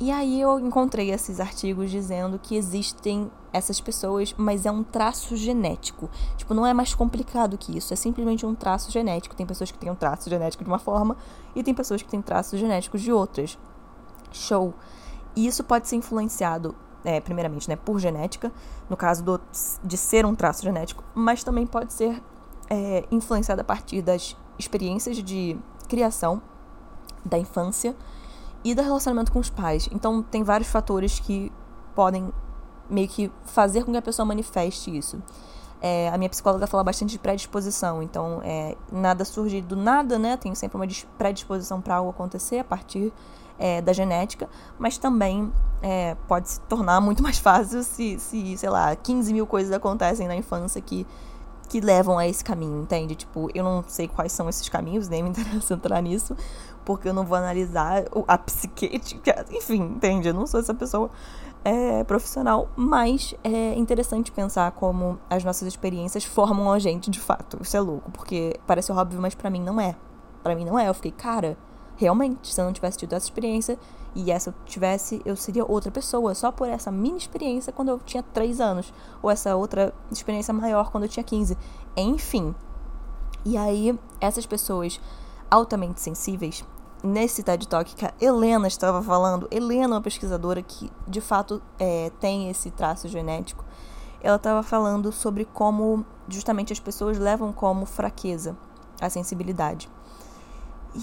E 0.00 0.10
aí 0.10 0.40
eu 0.40 0.58
encontrei 0.58 1.12
esses 1.12 1.38
artigos 1.38 1.90
dizendo 1.90 2.38
que 2.38 2.56
existem 2.56 3.30
essas 3.52 3.80
pessoas, 3.80 4.34
mas 4.36 4.66
é 4.66 4.70
um 4.70 4.82
traço 4.82 5.36
genético. 5.36 6.10
Tipo, 6.36 6.52
não 6.52 6.66
é 6.66 6.74
mais 6.74 6.94
complicado 6.94 7.56
que 7.56 7.76
isso, 7.76 7.92
é 7.92 7.96
simplesmente 7.96 8.44
um 8.44 8.54
traço 8.54 8.90
genético. 8.90 9.36
Tem 9.36 9.46
pessoas 9.46 9.70
que 9.70 9.78
têm 9.78 9.90
um 9.90 9.94
traço 9.94 10.28
genético 10.28 10.64
de 10.64 10.70
uma 10.70 10.80
forma 10.80 11.16
e 11.54 11.62
tem 11.62 11.72
pessoas 11.72 12.02
que 12.02 12.08
têm 12.08 12.20
traços 12.20 12.58
genéticos 12.58 13.00
de 13.02 13.12
outras. 13.12 13.56
Show. 14.32 14.74
E 15.36 15.46
isso 15.46 15.62
pode 15.62 15.86
ser 15.86 15.94
influenciado 15.94 16.74
é, 17.04 17.20
primeiramente, 17.20 17.68
né, 17.68 17.76
por 17.76 18.00
genética, 18.00 18.50
no 18.90 18.96
caso 18.96 19.22
do, 19.22 19.40
de 19.84 19.96
ser 19.96 20.26
um 20.26 20.34
traço 20.34 20.62
genético, 20.62 21.04
mas 21.14 21.44
também 21.44 21.66
pode 21.66 21.92
ser 21.92 22.20
é, 22.68 23.04
influenciado 23.10 23.60
a 23.60 23.64
partir 23.64 24.02
das 24.02 24.36
experiências 24.58 25.18
de 25.18 25.56
criação, 25.86 26.40
da 27.24 27.38
infância 27.38 27.94
e 28.64 28.74
do 28.74 28.82
relacionamento 28.82 29.30
com 29.30 29.38
os 29.38 29.50
pais. 29.50 29.88
Então, 29.92 30.22
tem 30.22 30.42
vários 30.42 30.68
fatores 30.68 31.20
que 31.20 31.52
podem 31.94 32.32
meio 32.88 33.08
que 33.08 33.30
fazer 33.44 33.84
com 33.84 33.92
que 33.92 33.98
a 33.98 34.02
pessoa 34.02 34.26
manifeste 34.26 34.96
isso. 34.96 35.22
É, 35.80 36.08
a 36.08 36.16
minha 36.16 36.30
psicóloga 36.30 36.66
fala 36.66 36.82
bastante 36.82 37.10
de 37.10 37.18
predisposição, 37.18 38.02
então 38.02 38.40
é, 38.42 38.74
nada 38.90 39.24
surge 39.24 39.60
do 39.60 39.76
nada, 39.76 40.18
né? 40.18 40.36
Tem 40.36 40.54
sempre 40.54 40.76
uma 40.76 40.86
predisposição 41.18 41.80
para 41.80 41.96
algo 41.96 42.10
acontecer 42.10 42.58
a 42.58 42.64
partir 42.64 43.12
é, 43.58 43.82
da 43.82 43.92
genética, 43.92 44.48
mas 44.78 44.96
também 44.96 45.52
é, 45.82 46.16
pode 46.26 46.48
se 46.48 46.60
tornar 46.62 47.00
muito 47.00 47.22
mais 47.22 47.38
fácil 47.38 47.82
se, 47.82 48.18
se, 48.18 48.56
sei 48.56 48.70
lá, 48.70 48.96
15 48.96 49.32
mil 49.32 49.46
coisas 49.46 49.72
acontecem 49.72 50.26
na 50.26 50.34
infância 50.34 50.80
que, 50.80 51.06
que 51.68 51.80
levam 51.80 52.18
a 52.18 52.26
esse 52.26 52.42
caminho, 52.42 52.82
entende? 52.82 53.14
Tipo, 53.14 53.50
eu 53.54 53.62
não 53.62 53.84
sei 53.86 54.08
quais 54.08 54.32
são 54.32 54.48
esses 54.48 54.68
caminhos, 54.68 55.08
nem 55.08 55.22
me 55.22 55.28
interessa 55.30 55.74
entrar 55.74 56.00
nisso, 56.00 56.36
porque 56.84 57.08
eu 57.08 57.14
não 57.14 57.24
vou 57.24 57.36
analisar 57.36 58.04
a 58.28 58.38
psiquética, 58.38 59.44
enfim, 59.50 59.82
entende? 59.82 60.28
Eu 60.28 60.34
não 60.34 60.46
sou 60.46 60.60
essa 60.60 60.74
pessoa 60.74 61.10
é, 61.64 62.04
profissional, 62.04 62.68
mas 62.76 63.34
é 63.42 63.74
interessante 63.74 64.30
pensar 64.30 64.70
como 64.72 65.18
as 65.30 65.42
nossas 65.42 65.66
experiências 65.66 66.24
formam 66.24 66.70
a 66.70 66.78
gente 66.78 67.10
de 67.10 67.18
fato. 67.18 67.58
Isso 67.62 67.76
é 67.76 67.80
louco, 67.80 68.10
porque 68.10 68.60
parece 68.66 68.92
óbvio, 68.92 69.20
mas 69.20 69.34
para 69.34 69.48
mim 69.48 69.62
não 69.62 69.80
é. 69.80 69.96
Para 70.42 70.54
mim 70.54 70.64
não 70.64 70.78
é. 70.78 70.88
Eu 70.88 70.94
fiquei, 70.94 71.10
cara, 71.10 71.56
realmente, 71.96 72.52
se 72.52 72.60
eu 72.60 72.66
não 72.66 72.72
tivesse 72.72 72.98
tido 72.98 73.14
essa 73.14 73.26
experiência 73.26 73.78
e 74.14 74.30
essa 74.30 74.50
eu 74.50 74.54
tivesse, 74.66 75.22
eu 75.24 75.34
seria 75.34 75.64
outra 75.64 75.90
pessoa, 75.90 76.34
só 76.34 76.52
por 76.52 76.68
essa 76.68 76.90
mini 76.90 77.16
experiência 77.16 77.72
quando 77.72 77.88
eu 77.88 77.98
tinha 77.98 78.22
3 78.22 78.60
anos, 78.60 78.92
ou 79.22 79.30
essa 79.30 79.56
outra 79.56 79.92
experiência 80.12 80.52
maior 80.52 80.90
quando 80.90 81.04
eu 81.04 81.08
tinha 81.08 81.24
15. 81.24 81.56
Enfim. 81.96 82.54
E 83.44 83.56
aí, 83.56 83.98
essas 84.20 84.46
pessoas 84.46 85.00
altamente 85.50 86.00
sensíveis, 86.00 86.64
nesse 87.04 87.42
TED 87.42 87.68
Talk 87.68 87.94
que 87.94 88.06
a 88.06 88.12
Helena 88.18 88.66
estava 88.66 89.02
falando, 89.02 89.46
Helena, 89.50 89.96
uma 89.96 90.00
pesquisadora 90.00 90.62
que 90.62 90.90
de 91.06 91.20
fato 91.20 91.62
é, 91.78 92.10
tem 92.18 92.48
esse 92.48 92.70
traço 92.70 93.06
genético, 93.08 93.62
ela 94.22 94.36
estava 94.36 94.62
falando 94.62 95.12
sobre 95.12 95.44
como 95.44 96.04
justamente 96.26 96.72
as 96.72 96.80
pessoas 96.80 97.18
levam 97.18 97.52
como 97.52 97.84
fraqueza 97.84 98.56
a 98.98 99.10
sensibilidade. 99.10 99.90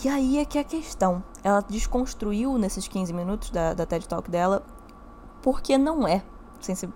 E 0.03 0.09
aí 0.09 0.39
é 0.39 0.45
que 0.45 0.57
é 0.57 0.61
a 0.61 0.63
questão. 0.63 1.23
Ela 1.43 1.61
desconstruiu 1.61 2.57
nesses 2.57 2.87
15 2.87 3.13
minutos 3.13 3.51
da, 3.51 3.73
da 3.73 3.85
TED 3.85 4.07
Talk 4.07 4.31
dela 4.31 4.63
porque 5.41 5.77
não 5.77 6.07
é. 6.07 6.23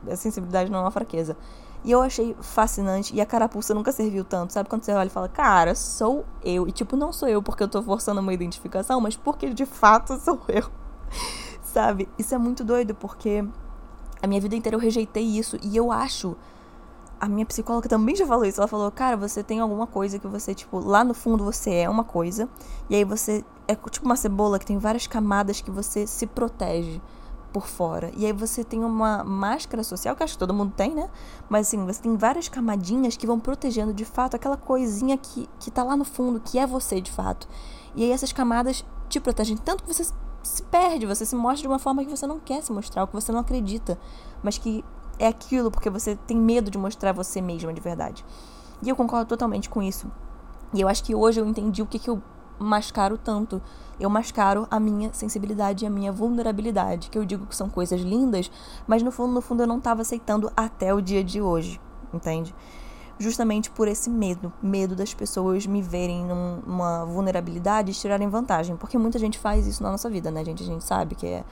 A 0.09 0.15
sensibilidade 0.15 0.71
não 0.71 0.79
é 0.79 0.81
uma 0.83 0.91
fraqueza. 0.91 1.38
E 1.86 1.92
eu 1.92 2.01
achei 2.01 2.36
fascinante. 2.42 3.15
E 3.15 3.22
a 3.22 3.25
carapuça 3.27 3.72
nunca 3.75 3.92
serviu 3.92 4.25
tanto. 4.25 4.51
Sabe 4.51 4.68
quando 4.68 4.84
você 4.84 4.92
olha 4.92 5.06
e 5.06 5.12
fala, 5.12 5.30
cara, 5.30 5.75
sou 5.75 6.25
eu. 6.44 6.68
E 6.68 6.72
tipo, 6.72 6.98
não 6.98 7.13
sou 7.13 7.30
eu 7.30 7.44
porque 7.44 7.62
eu 7.62 7.68
tô 7.68 7.82
forçando 7.84 8.20
uma 8.20 8.34
identificação, 8.34 9.00
mas 9.00 9.15
porque 9.15 9.54
de 9.54 9.68
fato 9.68 10.18
sou 10.20 10.42
eu. 10.48 10.65
Sabe? 11.62 12.10
Isso 12.18 12.34
é 12.34 12.39
muito 12.39 12.63
doido 12.63 12.96
porque 12.96 13.46
a 14.20 14.25
minha 14.25 14.42
vida 14.42 14.56
inteira 14.56 14.75
eu 14.75 14.80
rejeitei 14.80 15.24
isso. 15.24 15.60
E 15.62 15.77
eu 15.77 15.92
acho 15.92 16.36
a 17.20 17.30
minha 17.30 17.46
psicóloga 17.46 17.88
também 17.88 18.15
já 18.15 18.25
falou 18.25 18.46
isso. 18.46 18.60
Ela 18.60 18.68
falou, 18.68 18.89
cara, 18.92 19.15
você 19.15 19.44
tem 19.44 19.60
alguma 19.60 19.86
coisa 19.86 20.18
que 20.18 20.27
você, 20.27 20.56
tipo, 20.56 20.80
lá 20.80 21.04
no 21.04 21.13
fundo 21.13 21.44
você 21.44 21.72
é 21.72 21.89
uma 21.89 22.04
coisa. 22.04 22.50
E 22.89 22.96
aí 22.96 23.04
você 23.04 23.46
é 23.68 23.75
tipo 23.75 24.08
uma 24.08 24.15
cebola 24.15 24.58
que 24.58 24.65
tem 24.65 24.80
várias 24.80 25.06
camadas 25.06 25.62
que 25.62 25.70
você 25.70 26.08
se 26.08 26.25
protege 26.25 27.00
por 27.55 27.67
fora. 27.67 28.12
E 28.17 28.25
aí 28.25 28.33
você 28.33 28.65
tem 28.65 28.83
uma 28.83 29.24
máscara 29.24 29.81
social, 29.81 30.13
que 30.13 30.21
acho 30.21 30.33
que 30.33 30.39
todo 30.39 30.53
mundo 30.53 30.74
tem, 30.75 30.93
né? 30.93 31.09
Mas 31.47 31.67
assim, 31.67 31.85
você 31.85 32.01
tem 32.01 32.17
várias 32.17 32.50
camadinhas 32.50 33.15
que 33.15 33.25
vão 33.25 33.39
protegendo 33.39 33.93
de 33.93 34.03
fato 34.03 34.35
aquela 34.35 34.57
coisinha 34.57 35.17
que, 35.17 35.47
que 35.57 35.71
tá 35.71 35.81
lá 35.81 35.95
no 35.95 36.03
fundo, 36.03 36.41
que 36.41 36.59
é 36.59 36.67
você 36.67 37.00
de 37.00 37.09
fato. 37.09 37.47
E 37.95 38.03
aí 38.03 38.12
essas 38.12 38.33
camadas 38.33 38.83
te 39.07 39.21
protegem 39.21 39.55
tanto 39.55 39.85
que 39.85 39.93
você 39.93 40.03
se 40.43 40.63
perde, 40.63 41.05
você 41.05 41.25
se 41.25 41.33
mostra 41.33 41.62
de 41.62 41.67
uma 41.69 41.79
forma 41.79 42.03
que 42.03 42.12
você 42.12 42.27
não 42.27 42.41
quer 42.41 42.62
se 42.62 42.74
mostrar, 42.74 43.05
o 43.05 43.07
que 43.07 43.13
você 43.13 43.31
não 43.31 43.39
acredita, 43.39 43.97
mas 44.43 44.57
que 44.57 44.83
é 45.17 45.25
aquilo 45.25 45.71
porque 45.71 45.89
você 45.89 46.17
tem 46.27 46.35
medo 46.35 46.69
de 46.69 46.77
mostrar 46.77 47.13
você 47.13 47.39
mesma 47.39 47.74
de 47.74 47.79
verdade. 47.79 48.25
E 48.83 48.89
eu 48.89 48.97
concordo 48.97 49.29
totalmente 49.29 49.69
com 49.69 49.81
isso. 49.81 50.12
E 50.74 50.81
eu 50.81 50.89
acho 50.89 51.01
que 51.05 51.15
hoje 51.15 51.39
eu 51.39 51.47
entendi 51.47 51.81
o 51.81 51.85
que, 51.85 52.00
que 52.00 52.09
eu 52.09 52.21
mascaro 52.59 53.17
tanto. 53.17 53.62
Eu 54.00 54.09
mascaro 54.09 54.67
a 54.69 54.79
minha 54.79 55.13
sensibilidade 55.13 55.85
e 55.85 55.88
a 55.88 55.89
minha 55.89 56.12
vulnerabilidade, 56.12 57.09
que 57.09 57.17
eu 57.17 57.25
digo 57.25 57.45
que 57.45 57.55
são 57.55 57.69
coisas 57.69 58.01
lindas, 58.01 58.51
mas 58.85 59.01
no 59.01 59.12
fundo, 59.12 59.33
no 59.33 59.41
fundo 59.41 59.63
eu 59.63 59.67
não 59.67 59.77
estava 59.77 60.01
aceitando 60.01 60.51
até 60.55 60.93
o 60.93 61.01
dia 61.01 61.24
de 61.24 61.41
hoje, 61.41 61.79
entende? 62.13 62.53
Justamente 63.17 63.71
por 63.71 63.88
esse 63.88 64.09
medo, 64.09 64.51
medo 64.62 64.95
das 64.95 65.13
pessoas 65.13 65.65
me 65.65 65.81
verem 65.81 66.25
numa 66.25 67.05
vulnerabilidade 67.05 67.91
e 67.91 67.93
tirarem 67.93 68.27
vantagem, 68.27 68.75
porque 68.75 68.97
muita 68.97 69.17
gente 69.17 69.39
faz 69.39 69.65
isso 69.65 69.81
na 69.81 69.91
nossa 69.91 70.09
vida, 70.09 70.29
né, 70.29 70.43
gente? 70.43 70.62
A 70.62 70.65
gente 70.65 70.83
sabe 70.83 71.15
que 71.15 71.25
é 71.25 71.45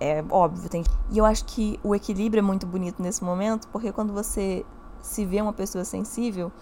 é 0.00 0.24
óbvio, 0.30 0.68
tem. 0.68 0.84
E 1.10 1.18
eu 1.18 1.24
acho 1.24 1.44
que 1.44 1.78
o 1.82 1.94
equilíbrio 1.94 2.40
é 2.40 2.42
muito 2.42 2.66
bonito 2.66 3.02
nesse 3.02 3.22
momento, 3.22 3.68
porque 3.68 3.92
quando 3.92 4.12
você 4.12 4.64
se 5.00 5.24
vê 5.24 5.40
uma 5.40 5.52
pessoa 5.52 5.84
sensível, 5.84 6.52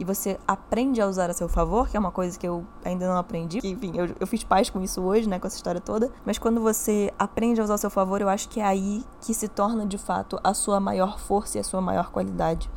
e 0.00 0.04
você 0.04 0.40
aprende 0.48 0.98
a 0.98 1.06
usar 1.06 1.28
a 1.28 1.34
seu 1.34 1.46
favor, 1.46 1.86
que 1.86 1.94
é 1.94 2.00
uma 2.00 2.10
coisa 2.10 2.38
que 2.38 2.48
eu 2.48 2.66
ainda 2.82 3.06
não 3.06 3.18
aprendi. 3.18 3.60
Que, 3.60 3.68
enfim, 3.68 3.92
eu, 3.94 4.08
eu 4.18 4.26
fiz 4.26 4.42
paz 4.42 4.70
com 4.70 4.80
isso 4.80 5.02
hoje, 5.02 5.28
né, 5.28 5.38
com 5.38 5.46
essa 5.46 5.56
história 5.56 5.78
toda. 5.78 6.10
Mas 6.24 6.38
quando 6.38 6.58
você 6.58 7.12
aprende 7.18 7.60
a 7.60 7.64
usar 7.64 7.74
a 7.74 7.78
seu 7.78 7.90
favor, 7.90 8.18
eu 8.22 8.28
acho 8.30 8.48
que 8.48 8.60
é 8.60 8.64
aí 8.64 9.04
que 9.20 9.34
se 9.34 9.46
torna 9.46 9.84
de 9.84 9.98
fato 9.98 10.40
a 10.42 10.54
sua 10.54 10.80
maior 10.80 11.18
força 11.18 11.58
e 11.58 11.60
a 11.60 11.64
sua 11.64 11.82
maior 11.82 12.10
qualidade. 12.10 12.70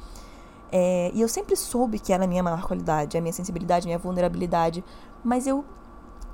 É, 0.69 1.11
e 1.13 1.21
eu 1.21 1.29
sempre 1.29 1.55
soube 1.55 1.97
que 1.97 2.11
era 2.11 2.25
a 2.25 2.27
minha 2.27 2.43
maior 2.43 2.67
qualidade, 2.67 3.17
a 3.17 3.21
minha 3.21 3.31
sensibilidade, 3.31 3.85
a 3.85 3.87
minha 3.87 3.99
vulnerabilidade, 3.99 4.83
mas 5.23 5.47
eu 5.47 5.63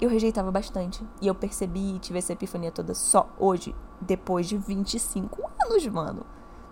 eu 0.01 0.09
rejeitava 0.09 0.49
bastante. 0.49 1.03
E 1.21 1.27
eu 1.27 1.35
percebi 1.35 1.95
e 1.95 1.99
tive 1.99 2.17
essa 2.17 2.33
epifania 2.33 2.71
toda 2.71 2.95
só 2.95 3.29
hoje, 3.37 3.75
depois 4.01 4.47
de 4.47 4.57
25 4.57 5.43
anos, 5.65 5.85
mano. 5.87 6.25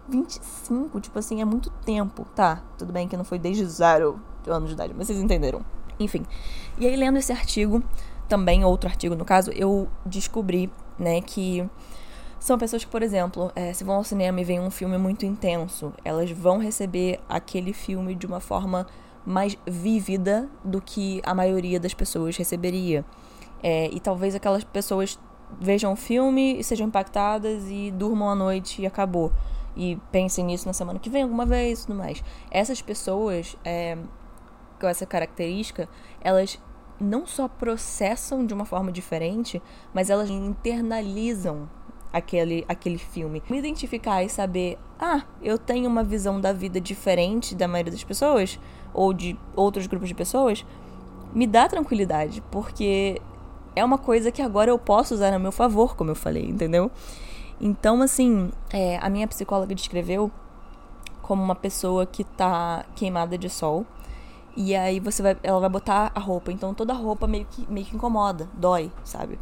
25, 0.08 1.00
tipo 1.00 1.20
assim, 1.20 1.42
é 1.42 1.46
muito 1.46 1.70
tempo. 1.86 2.26
Tá, 2.36 2.64
tudo 2.78 2.92
bem 2.94 3.08
que 3.08 3.18
não 3.18 3.24
foi 3.24 3.40
desde 3.40 3.66
zero 3.66 4.20
anos 4.48 4.70
de 4.70 4.76
idade, 4.76 4.94
mas 4.96 5.08
vocês 5.08 5.20
entenderam. 5.20 5.66
Enfim. 6.00 6.26
E 6.78 6.86
aí, 6.86 6.96
lendo 6.96 7.18
esse 7.18 7.32
artigo, 7.32 7.84
também 8.28 8.64
outro 8.64 8.90
artigo 8.90 9.16
no 9.16 9.26
caso, 9.26 9.52
eu 9.52 9.88
descobri, 10.06 10.72
né, 10.98 11.22
que 11.22 11.68
são 12.40 12.58
pessoas 12.58 12.86
que, 12.86 12.92
por 12.92 13.02
exemplo, 13.02 13.52
é, 13.56 13.74
se 13.74 13.84
vão 13.84 13.96
ao 13.96 14.04
cinema 14.04 14.40
e 14.40 14.44
veem 14.44 14.60
um 14.60 14.70
filme 14.70 14.98
muito 14.98 15.26
intenso, 15.26 15.92
elas 16.06 16.30
vão 16.32 16.60
receber 16.60 17.20
aquele 17.28 17.74
filme 17.74 18.14
de 18.14 18.26
uma 18.26 18.40
forma 18.40 18.86
mais 19.26 19.58
vívida 19.66 20.48
do 20.64 20.80
que 20.80 21.22
a 21.26 21.34
maioria 21.34 21.80
das 21.80 21.94
pessoas 21.94 22.38
receberia. 22.38 23.04
É, 23.62 23.90
e 23.92 24.00
talvez 24.00 24.36
aquelas 24.36 24.64
pessoas 24.64 25.20
vejam 25.60 25.94
o 25.94 25.96
filme 25.96 26.60
e 26.60 26.64
sejam 26.64 26.88
impactadas 26.88 27.66
e 27.70 27.92
durmam 27.92 28.30
à 28.30 28.36
noite 28.36 28.82
e 28.82 28.86
acabou 28.86 29.32
e 29.78 29.96
pensem 30.12 30.44
nisso 30.44 30.66
na 30.66 30.74
semana 30.74 30.98
que 30.98 31.10
vem 31.10 31.24
alguma 31.24 31.46
vez 31.46 31.84
e 31.84 31.88
tudo 31.88 31.98
mais. 31.98 32.24
Essas 32.50 32.82
pessoas 32.82 33.56
é, 33.64 33.96
com 34.80 34.88
essa 34.88 35.06
característica, 35.06 35.88
elas 36.20 36.60
não 37.00 37.28
só 37.28 37.48
processam 37.48 38.46
de 38.46 38.54
uma 38.54 38.66
forma 38.66 38.92
diferente, 38.92 39.62
mas 39.94 40.10
elas 40.10 40.30
internalizam 40.30 41.70
aquele, 42.12 42.66
aquele 42.68 42.98
filme. 42.98 43.44
Me 43.50 43.60
identificar 43.60 44.24
e 44.24 44.30
saber, 44.30 44.80
ah, 45.00 45.24
eu 45.42 45.58
tenho 45.58 45.88
uma 45.88 46.04
visão 46.04 46.42
da 46.42 46.52
vida 46.52 46.82
diferente 46.82 47.54
da 47.54 47.68
maioria 47.68 47.92
das 47.92 48.04
pessoas, 48.04 48.60
ou 48.94 49.14
de 49.14 49.38
outros 49.56 49.86
grupos 49.86 50.10
de 50.10 50.16
pessoas, 50.16 50.66
me 51.34 51.46
dá 51.46 51.68
tranquilidade, 51.68 52.42
porque 52.50 53.22
é 53.76 53.86
uma 53.86 54.00
coisa 54.00 54.32
que 54.32 54.42
agora 54.42 54.72
eu 54.72 54.80
posso 54.80 55.14
usar 55.14 55.32
a 55.34 55.38
meu 55.38 55.52
favor, 55.52 55.96
como 55.96 56.10
eu 56.10 56.16
falei, 56.16 56.46
entendeu? 56.46 56.90
Então, 57.60 58.02
assim, 58.02 58.52
é, 58.72 58.98
a 58.98 59.10
minha 59.10 59.28
psicóloga 59.28 59.74
descreveu 59.74 60.32
como 61.28 61.44
uma 61.44 61.56
pessoa 61.56 62.06
que 62.06 62.24
tá 62.24 62.86
queimada 62.96 63.38
de 63.38 63.50
sol. 63.50 63.86
E 64.56 64.76
aí 64.76 65.00
você 65.00 65.22
vai, 65.22 65.38
ela 65.44 65.60
vai 65.60 65.70
botar 65.70 66.12
a 66.16 66.20
roupa. 66.20 66.52
Então 66.52 66.74
toda 66.74 66.94
a 66.94 66.96
roupa 66.96 67.28
meio 67.28 67.46
que, 67.46 67.70
meio 67.72 67.86
que 67.86 67.96
incomoda, 67.96 68.50
dói, 68.54 68.92
sabe? 69.04 69.38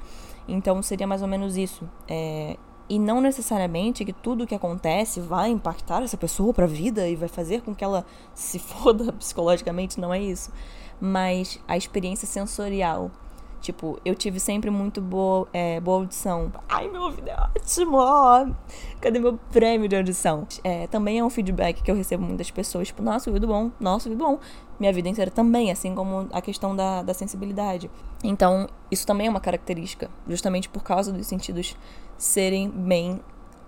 Então 0.47 0.81
seria 0.81 1.07
mais 1.07 1.21
ou 1.21 1.27
menos 1.27 1.55
isso. 1.55 1.87
É, 2.07 2.57
e 2.89 2.99
não 2.99 3.21
necessariamente 3.21 4.03
que 4.03 4.11
tudo 4.11 4.47
que 4.47 4.55
acontece 4.55 5.21
vai 5.21 5.49
impactar 5.49 6.03
essa 6.03 6.17
pessoa 6.17 6.53
pra 6.53 6.65
vida 6.65 7.07
e 7.07 7.15
vai 7.15 7.29
fazer 7.29 7.61
com 7.61 7.73
que 7.73 7.83
ela 7.83 8.05
se 8.33 8.57
foda 8.59 9.13
psicologicamente, 9.13 9.99
não 9.99 10.13
é 10.13 10.19
isso. 10.19 10.51
Mas 10.99 11.59
a 11.67 11.77
experiência 11.77 12.27
sensorial 12.27 13.11
Tipo, 13.65 13.99
eu 14.05 14.13
tive 14.13 14.39
sempre 14.39 14.69
muito 14.69 15.01
boa, 15.01 15.47
é, 15.51 15.79
boa 15.79 15.97
audição. 15.97 16.51
Ai, 16.69 16.87
meu 16.87 17.01
ouvido 17.01 17.27
é 17.29 17.35
ótimo! 17.35 17.97
Cadê 19.01 19.17
meu 19.17 19.39
prêmio 19.51 19.89
de 19.89 19.95
audição? 19.95 20.47
É, 20.63 20.85
também 20.85 21.17
é 21.17 21.23
um 21.23 21.31
feedback 21.31 21.81
que 21.81 21.89
eu 21.89 21.95
recebo 21.95 22.23
muitas 22.23 22.51
pessoas. 22.51 22.89
Tipo, 22.89 23.01
nossa, 23.01 23.27
ouvido 23.27 23.47
bom, 23.47 23.71
nossa, 23.79 24.07
ouvido 24.07 24.23
bom. 24.23 24.37
Minha 24.79 24.93
vida 24.93 25.09
inteira 25.09 25.31
também, 25.31 25.71
assim 25.71 25.95
como 25.95 26.27
a 26.31 26.41
questão 26.41 26.75
da, 26.75 27.01
da 27.01 27.11
sensibilidade. 27.11 27.89
Então, 28.23 28.67
isso 28.91 29.07
também 29.07 29.25
é 29.25 29.29
uma 29.31 29.39
característica, 29.39 30.11
justamente 30.27 30.69
por 30.69 30.83
causa 30.83 31.11
dos 31.11 31.25
sentidos 31.25 31.75
serem 32.15 32.69
bem 32.69 33.19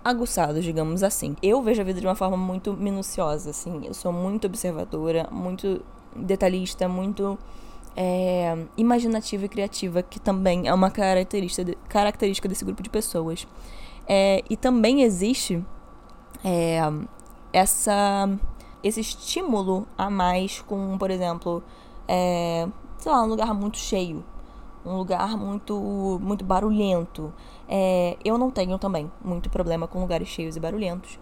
aguçados, 0.04 0.64
digamos 0.64 1.02
assim. 1.02 1.34
Eu 1.42 1.60
vejo 1.60 1.80
a 1.80 1.84
vida 1.84 2.00
de 2.00 2.06
uma 2.06 2.14
forma 2.14 2.36
muito 2.36 2.72
minuciosa, 2.72 3.50
assim. 3.50 3.84
Eu 3.84 3.94
sou 3.94 4.12
muito 4.12 4.46
observadora, 4.46 5.28
muito 5.32 5.82
detalhista, 6.14 6.88
muito 6.88 7.36
é, 7.96 8.56
imaginativa 8.76 9.44
e 9.44 9.48
criativa, 9.48 10.02
que 10.02 10.20
também 10.20 10.68
é 10.68 10.74
uma 10.74 10.90
característica, 10.90 11.64
de, 11.64 11.74
característica 11.88 12.48
desse 12.48 12.64
grupo 12.64 12.82
de 12.82 12.90
pessoas. 12.90 13.46
É, 14.06 14.42
e 14.48 14.56
também 14.56 15.02
existe 15.02 15.64
é, 16.44 16.80
essa, 17.52 18.28
esse 18.82 19.00
estímulo 19.00 19.86
a 19.96 20.08
mais 20.08 20.60
com, 20.62 20.96
por 20.98 21.10
exemplo, 21.10 21.62
é, 22.06 22.66
sei 22.98 23.12
lá, 23.12 23.22
um 23.22 23.26
lugar 23.26 23.52
muito 23.52 23.78
cheio, 23.78 24.24
um 24.84 24.96
lugar 24.96 25.36
muito, 25.36 26.18
muito 26.22 26.44
barulhento. 26.44 27.32
É, 27.68 28.16
eu 28.24 28.38
não 28.38 28.50
tenho 28.50 28.78
também 28.78 29.10
muito 29.22 29.50
problema 29.50 29.86
com 29.86 30.00
lugares 30.00 30.28
cheios 30.28 30.56
e 30.56 30.60
barulhentos. 30.60 31.18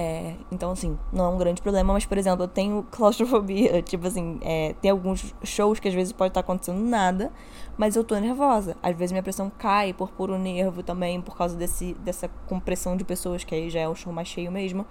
É, 0.00 0.36
então, 0.52 0.70
assim, 0.70 0.96
não 1.12 1.24
é 1.24 1.28
um 1.28 1.36
grande 1.36 1.60
problema, 1.60 1.92
mas, 1.92 2.06
por 2.06 2.16
exemplo, 2.16 2.44
eu 2.44 2.48
tenho 2.48 2.86
claustrofobia. 2.88 3.82
Tipo 3.82 4.06
assim, 4.06 4.38
é, 4.42 4.72
tem 4.80 4.92
alguns 4.92 5.34
shows 5.42 5.80
que 5.80 5.88
às 5.88 5.94
vezes 5.94 6.12
pode 6.12 6.30
estar 6.30 6.38
acontecendo 6.38 6.78
nada, 6.78 7.32
mas 7.76 7.96
eu 7.96 8.04
tô 8.04 8.16
nervosa. 8.16 8.76
Às 8.80 8.96
vezes 8.96 9.10
minha 9.10 9.24
pressão 9.24 9.50
cai 9.50 9.92
por 9.92 10.12
puro 10.12 10.38
nervo 10.38 10.84
também, 10.84 11.20
por 11.20 11.36
causa 11.36 11.56
desse, 11.56 11.94
dessa 11.94 12.28
compressão 12.46 12.96
de 12.96 13.02
pessoas, 13.02 13.42
que 13.42 13.52
aí 13.52 13.68
já 13.68 13.80
é 13.80 13.88
o 13.88 13.94
show 13.96 14.12
mais 14.12 14.28
cheio 14.28 14.52
mesmo. 14.52 14.86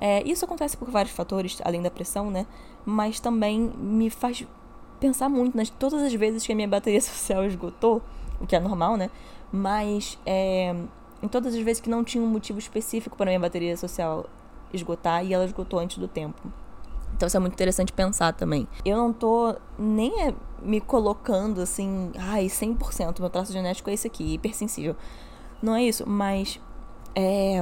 É, 0.00 0.20
isso 0.28 0.44
acontece 0.44 0.76
por 0.76 0.90
vários 0.90 1.14
fatores, 1.14 1.60
além 1.64 1.80
da 1.80 1.90
pressão, 1.90 2.28
né? 2.28 2.44
Mas 2.84 3.20
também 3.20 3.72
me 3.78 4.10
faz 4.10 4.44
pensar 4.98 5.28
muito 5.28 5.56
nas 5.56 5.70
todas 5.70 6.02
as 6.02 6.12
vezes 6.12 6.44
que 6.44 6.50
a 6.50 6.56
minha 6.56 6.66
bateria 6.66 7.00
social 7.00 7.44
esgotou, 7.44 8.02
o 8.40 8.46
que 8.48 8.56
é 8.56 8.60
normal, 8.60 8.96
né? 8.96 9.10
Mas 9.52 10.18
é, 10.26 10.74
em 11.22 11.28
todas 11.28 11.54
as 11.54 11.60
vezes 11.60 11.80
que 11.80 11.88
não 11.88 12.02
tinha 12.02 12.24
um 12.24 12.26
motivo 12.26 12.58
específico 12.58 13.16
para 13.16 13.26
minha 13.26 13.38
bateria 13.38 13.76
social 13.76 14.26
esgotar 14.72 15.24
e 15.24 15.32
ela 15.32 15.44
esgotou 15.44 15.78
antes 15.78 15.98
do 15.98 16.08
tempo. 16.08 16.40
Então 17.14 17.26
isso 17.26 17.36
é 17.36 17.40
muito 17.40 17.54
interessante 17.54 17.92
pensar 17.92 18.32
também. 18.32 18.66
Eu 18.84 18.96
não 18.96 19.12
tô 19.12 19.54
nem 19.78 20.28
é, 20.28 20.34
me 20.62 20.80
colocando 20.80 21.60
assim, 21.60 22.12
ai, 22.18 22.46
100% 22.46 23.20
meu 23.20 23.28
traço 23.28 23.52
genético 23.52 23.90
é 23.90 23.92
esse 23.92 24.06
aqui, 24.06 24.34
hipersensível. 24.34 24.96
Não 25.62 25.74
é 25.74 25.82
isso, 25.82 26.08
mas 26.08 26.58
é, 27.14 27.60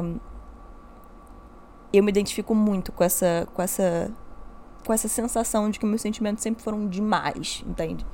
eu 1.93 2.03
me 2.05 2.11
identifico 2.11 2.55
muito 2.55 2.93
com 2.93 3.03
essa 3.03 3.49
com 3.53 3.63
essa 3.63 4.11
com 4.87 4.93
essa 4.93 5.09
sensação 5.09 5.71
de 5.71 5.79
que 5.79 5.85
meus 5.85 6.01
sentimentos 6.01 6.43
sempre 6.43 6.63
foram 6.63 6.87
demais, 6.87 7.63
entende? 7.67 8.07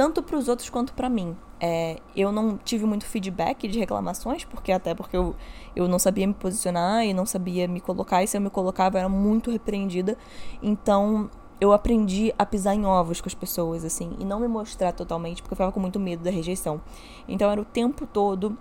tanto 0.00 0.22
para 0.22 0.38
os 0.38 0.48
outros 0.48 0.70
quanto 0.70 0.94
para 0.94 1.08
mim. 1.08 1.36
É, 1.60 1.98
eu 2.16 2.32
não 2.32 2.56
tive 2.56 2.86
muito 2.86 3.04
feedback 3.04 3.68
de 3.68 3.78
reclamações, 3.78 4.44
porque 4.44 4.72
até 4.72 4.94
porque 4.94 5.16
eu, 5.16 5.36
eu 5.76 5.86
não 5.86 5.98
sabia 5.98 6.26
me 6.26 6.32
posicionar 6.32 7.04
e 7.04 7.12
não 7.12 7.26
sabia 7.26 7.68
me 7.68 7.80
colocar, 7.80 8.22
e 8.22 8.26
se 8.26 8.36
eu 8.36 8.40
me 8.40 8.48
colocava 8.48 8.96
eu 8.96 9.00
era 9.00 9.08
muito 9.08 9.50
repreendida. 9.50 10.16
Então 10.62 11.28
eu 11.60 11.72
aprendi 11.72 12.32
a 12.38 12.46
pisar 12.46 12.74
em 12.74 12.86
ovos 12.86 13.20
com 13.20 13.28
as 13.28 13.34
pessoas, 13.34 13.84
assim, 13.84 14.16
e 14.18 14.24
não 14.24 14.40
me 14.40 14.48
mostrar 14.48 14.92
totalmente, 14.92 15.42
porque 15.42 15.52
eu 15.52 15.56
ficava 15.56 15.70
com 15.70 15.80
muito 15.80 16.00
medo 16.00 16.22
da 16.22 16.30
rejeição. 16.30 16.80
Então 17.28 17.50
era 17.50 17.60
o 17.60 17.64
tempo 17.64 18.06
todo 18.06 18.56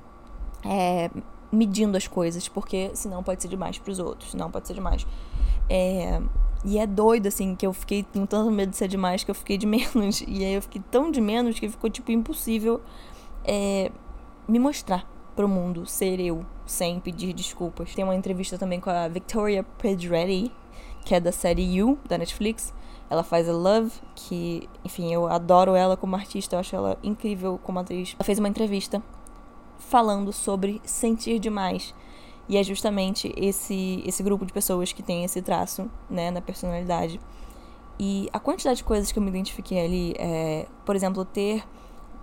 é, 0.65 1.09
medindo 1.49 1.95
as 1.95 2.07
coisas, 2.07 2.49
porque 2.49 2.91
senão 2.93 3.23
pode 3.23 3.41
ser 3.41 3.47
demais 3.47 3.79
para 3.79 3.91
os 3.91 3.99
outros, 3.99 4.31
senão 4.31 4.51
pode 4.51 4.67
ser 4.67 4.73
demais. 4.73 5.07
É, 5.69 6.21
e 6.63 6.77
é 6.77 6.85
doido, 6.85 7.27
assim, 7.27 7.55
que 7.55 7.65
eu 7.65 7.71
fiquei 7.71 8.03
com 8.03 8.25
tanto 8.25 8.51
medo 8.51 8.71
de 8.71 8.77
ser 8.77 8.87
demais 8.87 9.23
que 9.23 9.31
eu 9.31 9.35
fiquei 9.35 9.57
de 9.57 9.65
menos. 9.67 10.21
E 10.27 10.43
aí 10.43 10.53
eu 10.53 10.61
fiquei 10.61 10.81
tão 10.91 11.09
de 11.09 11.21
menos 11.21 11.59
que 11.59 11.69
ficou, 11.69 11.89
tipo, 11.89 12.11
impossível 12.11 12.81
é, 13.45 13.91
me 14.47 14.59
mostrar 14.59 15.07
pro 15.35 15.47
mundo, 15.47 15.85
ser 15.85 16.19
eu, 16.19 16.45
sem 16.65 16.99
pedir 16.99 17.33
desculpas. 17.33 17.95
Tem 17.95 18.03
uma 18.03 18.15
entrevista 18.15 18.57
também 18.57 18.79
com 18.79 18.89
a 18.89 19.07
Victoria 19.07 19.63
Pedretti, 19.63 20.51
que 21.05 21.15
é 21.15 21.19
da 21.19 21.31
série 21.31 21.63
You, 21.63 21.97
da 22.07 22.17
Netflix. 22.17 22.73
Ela 23.09 23.23
faz 23.23 23.49
a 23.49 23.53
Love, 23.53 23.91
que, 24.13 24.69
enfim, 24.83 25.11
eu 25.13 25.27
adoro 25.27 25.73
ela 25.73 25.97
como 25.97 26.15
artista, 26.15 26.55
eu 26.55 26.59
acho 26.59 26.75
ela 26.75 26.97
incrível 27.01 27.59
como 27.63 27.79
atriz. 27.79 28.15
Ela 28.19 28.25
fez 28.25 28.37
uma 28.37 28.49
entrevista 28.49 29.01
falando 29.79 30.31
sobre 30.33 30.81
sentir 30.83 31.39
demais 31.39 31.95
e 32.49 32.57
é 32.57 32.63
justamente 32.63 33.31
esse, 33.37 34.01
esse 34.03 34.23
grupo 34.23 34.43
de 34.43 34.51
pessoas 34.51 34.91
que 34.91 35.03
tem 35.03 35.23
esse 35.23 35.39
traço, 35.39 35.89
né, 36.09 36.31
na 36.31 36.41
personalidade. 36.41 37.21
E 37.99 38.27
a 38.33 38.39
quantidade 38.39 38.77
de 38.77 38.83
coisas 38.83 39.11
que 39.11 39.19
eu 39.19 39.23
me 39.23 39.29
identifiquei 39.29 39.85
ali, 39.85 40.15
é, 40.17 40.65
por 40.83 40.95
exemplo, 40.95 41.23
ter 41.23 41.63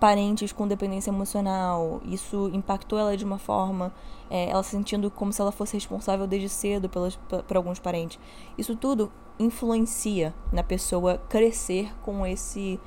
parentes 0.01 0.51
com 0.51 0.67
dependência 0.67 1.09
emocional, 1.09 2.01
isso 2.05 2.51
impactou 2.53 2.99
ela 2.99 3.15
de 3.15 3.23
uma 3.23 3.37
forma, 3.37 3.93
é, 4.29 4.49
ela 4.49 4.61
se 4.63 4.71
sentindo 4.71 5.09
como 5.09 5.31
se 5.31 5.41
ela 5.41 5.51
fosse 5.51 5.75
responsável 5.75 6.27
desde 6.27 6.49
cedo 6.49 6.89
pelas, 6.89 7.15
por 7.15 7.55
alguns 7.55 7.79
parentes. 7.79 8.19
Isso 8.57 8.75
tudo 8.75 9.09
influencia 9.39 10.33
na 10.51 10.61
pessoa 10.61 11.19
crescer 11.29 11.95
com 12.01 12.25
esse, 12.25 12.79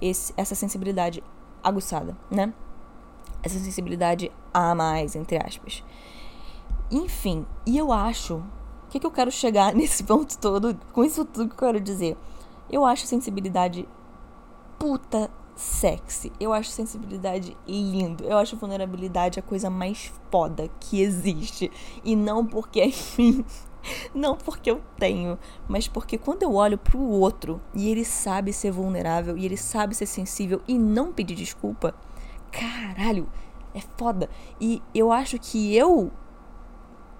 esse 0.00 0.32
essa 0.36 0.54
sensibilidade 0.54 1.24
aguçada, 1.62 2.16
né? 2.30 2.54
Essa 3.42 3.58
sensibilidade 3.58 4.30
a 4.52 4.74
mais, 4.74 5.16
entre 5.16 5.36
aspas. 5.36 5.82
Enfim, 6.90 7.46
e 7.66 7.76
eu 7.76 7.92
acho. 7.92 8.36
O 8.36 8.88
que, 8.90 9.00
que 9.00 9.06
eu 9.06 9.10
quero 9.10 9.30
chegar 9.30 9.74
nesse 9.76 10.04
ponto 10.04 10.38
todo? 10.38 10.78
Com 10.92 11.04
isso 11.04 11.24
tudo 11.24 11.48
que 11.48 11.54
eu 11.54 11.68
quero 11.68 11.80
dizer. 11.80 12.16
Eu 12.70 12.84
acho 12.84 13.06
sensibilidade 13.06 13.88
puta 14.78 15.30
sexy. 15.56 16.32
Eu 16.38 16.52
acho 16.52 16.70
sensibilidade 16.70 17.56
lindo. 17.66 18.24
Eu 18.24 18.38
acho 18.38 18.56
vulnerabilidade 18.56 19.38
a 19.38 19.42
coisa 19.42 19.70
mais 19.70 20.12
foda 20.30 20.68
que 20.80 21.00
existe. 21.00 21.70
E 22.04 22.16
não 22.16 22.44
porque 22.46 22.80
é 22.80 22.90
mim. 23.18 23.44
Não 24.14 24.34
porque 24.36 24.70
eu 24.70 24.80
tenho, 24.98 25.38
mas 25.68 25.86
porque 25.86 26.16
quando 26.16 26.42
eu 26.42 26.54
olho 26.54 26.78
pro 26.78 26.98
outro 26.98 27.60
e 27.74 27.90
ele 27.90 28.02
sabe 28.02 28.50
ser 28.50 28.70
vulnerável 28.70 29.36
e 29.36 29.44
ele 29.44 29.58
sabe 29.58 29.94
ser 29.94 30.06
sensível 30.06 30.62
e 30.66 30.78
não 30.78 31.12
pedir 31.12 31.34
desculpa, 31.34 31.94
caralho, 32.50 33.28
é 33.74 33.82
foda. 33.98 34.30
E 34.58 34.82
eu 34.94 35.12
acho 35.12 35.38
que 35.38 35.76
eu 35.76 36.10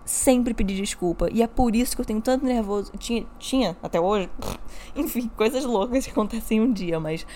sempre 0.04 0.54
pedi 0.54 0.76
desculpa. 0.76 1.28
E 1.32 1.42
é 1.42 1.46
por 1.46 1.75
isso 1.75 1.94
que 1.94 2.02
eu 2.02 2.04
tenho 2.04 2.20
tanto 2.20 2.44
nervoso. 2.44 2.92
Tinha, 2.99 3.26
tinha 3.38 3.76
até 3.82 4.00
hoje. 4.00 4.28
Enfim, 4.94 5.30
coisas 5.37 5.64
loucas 5.64 6.04
que 6.04 6.11
acontecem 6.11 6.61
um 6.61 6.73
dia, 6.73 7.00
mas 7.00 7.26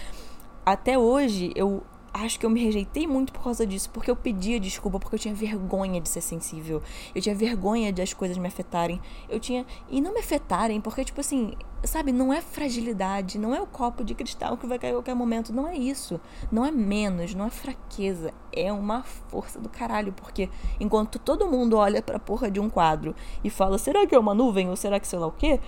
até 0.65 0.99
hoje 0.99 1.53
eu 1.55 1.83
acho 2.25 2.39
que 2.39 2.47
eu 2.47 2.51
me 2.51 2.63
rejeitei 2.63 3.07
muito 3.07 3.33
por 3.33 3.43
causa 3.43 3.67
disso, 3.67 3.91
porque 3.91 4.11
eu 4.11 4.17
pedia 4.17 4.59
desculpa, 4.59 4.99
porque 4.99 5.15
eu 5.15 5.19
tinha 5.19 5.35
vergonha 5.35 6.01
de 6.01 6.09
ser 6.09 6.21
sensível. 6.21 6.83
Eu 7.15 7.21
tinha 7.21 7.35
vergonha 7.35 7.93
de 7.93 8.03
as 8.03 8.13
coisas 8.13 8.37
me 8.39 8.49
afetarem. 8.49 9.01
Eu 9.29 9.39
tinha. 9.39 9.67
E 9.89 10.01
não 10.01 10.13
me 10.13 10.21
afetarem, 10.21 10.81
porque, 10.81 11.05
tipo 11.05 11.21
assim, 11.21 11.53
sabe, 11.85 12.13
não 12.13 12.33
é 12.33 12.41
fragilidade, 12.41 13.39
não 13.39 13.55
é 13.55 13.61
o 13.61 13.67
copo 13.67 14.05
de 14.05 14.15
cristal 14.15 14.57
que 14.57 14.67
vai 14.67 14.79
cair 14.79 14.91
a 14.91 14.95
qualquer 14.95 15.15
momento. 15.15 15.53
Não 15.53 15.69
é 15.69 15.77
isso. 15.77 16.21
Não 16.51 16.65
é 16.65 16.71
menos, 16.71 17.35
não 17.35 17.47
é 17.47 17.51
fraqueza. 17.51 18.33
É 18.53 18.73
uma 18.73 19.03
força 19.03 19.61
do 19.61 19.69
caralho, 19.69 20.13
porque 20.13 20.49
enquanto 20.81 21.19
todo 21.19 21.47
mundo 21.47 21.77
olha 21.77 22.03
pra 22.03 22.19
porra 22.19 22.51
de 22.51 22.59
um 22.59 22.69
quadro 22.69 23.15
e 23.45 23.51
fala, 23.51 23.79
será 23.79 24.07
que 24.07 24.15
é 24.15 24.19
uma 24.19 24.35
nuvem 24.35 24.69
ou 24.69 24.77
será 24.77 24.99
que 24.99 25.07
sei 25.07 25.19
lá 25.19 25.27
o 25.27 25.33
quê? 25.33 25.61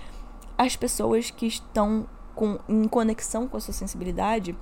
As 0.58 0.76
pessoas 0.76 1.30
que 1.30 1.46
estão 1.46 2.06
com, 2.34 2.58
em 2.68 2.88
conexão 2.88 3.46
com 3.46 3.56
a 3.56 3.60
sua 3.60 3.74
sensibilidade 3.74 4.56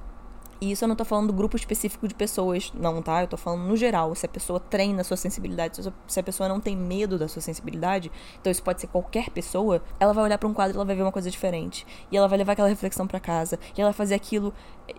e 0.61 0.73
isso 0.73 0.85
eu 0.85 0.89
não 0.89 0.97
tô 0.97 1.05
falando 1.05 1.29
do 1.29 1.33
grupo 1.33 1.57
específico 1.57 2.09
de 2.09 2.15
pessoas, 2.15 2.73
não, 2.75 3.01
tá? 3.01 3.23
Eu 3.23 3.29
tô 3.29 3.37
falando 3.37 3.63
no 3.63 3.77
geral. 3.77 4.15
Se 4.15 4.27
a 4.27 4.29
pessoa 4.29 4.59
treina 4.59 5.03
a 5.03 5.05
sua 5.05 5.17
sensibilidade, 5.17 5.79
se 6.07 6.21
a 6.21 6.23
pessoa 6.23 6.49
não 6.49 6.61
tem 6.61 6.77
medo 6.77 7.17
da 7.17 7.29
sua 7.29 7.41
sensibilidade, 7.41 8.11
então 8.41 8.51
isso 8.51 8.63
pode 8.63 8.81
ser 8.81 8.89
qualquer 8.89 9.31
pessoa, 9.31 9.81
ela 10.01 10.13
vai 10.13 10.25
olhar 10.25 10.39
para 10.39 10.49
um 10.49 10.53
quadro 10.53 10.75
e 10.75 10.77
ela 10.77 10.85
vai 10.85 10.97
ver 10.97 11.03
uma 11.03 11.13
coisa 11.13 11.31
diferente. 11.31 11.87
E 12.11 12.17
ela 12.17 12.27
vai 12.27 12.39
levar 12.39 12.53
aquela 12.53 12.69
reflexão 12.69 13.07
para 13.07 13.21
casa. 13.21 13.59
E 13.77 13.81
ela 13.81 13.91
vai 13.91 13.97
fazer 13.97 14.17
aquilo, 14.17 14.53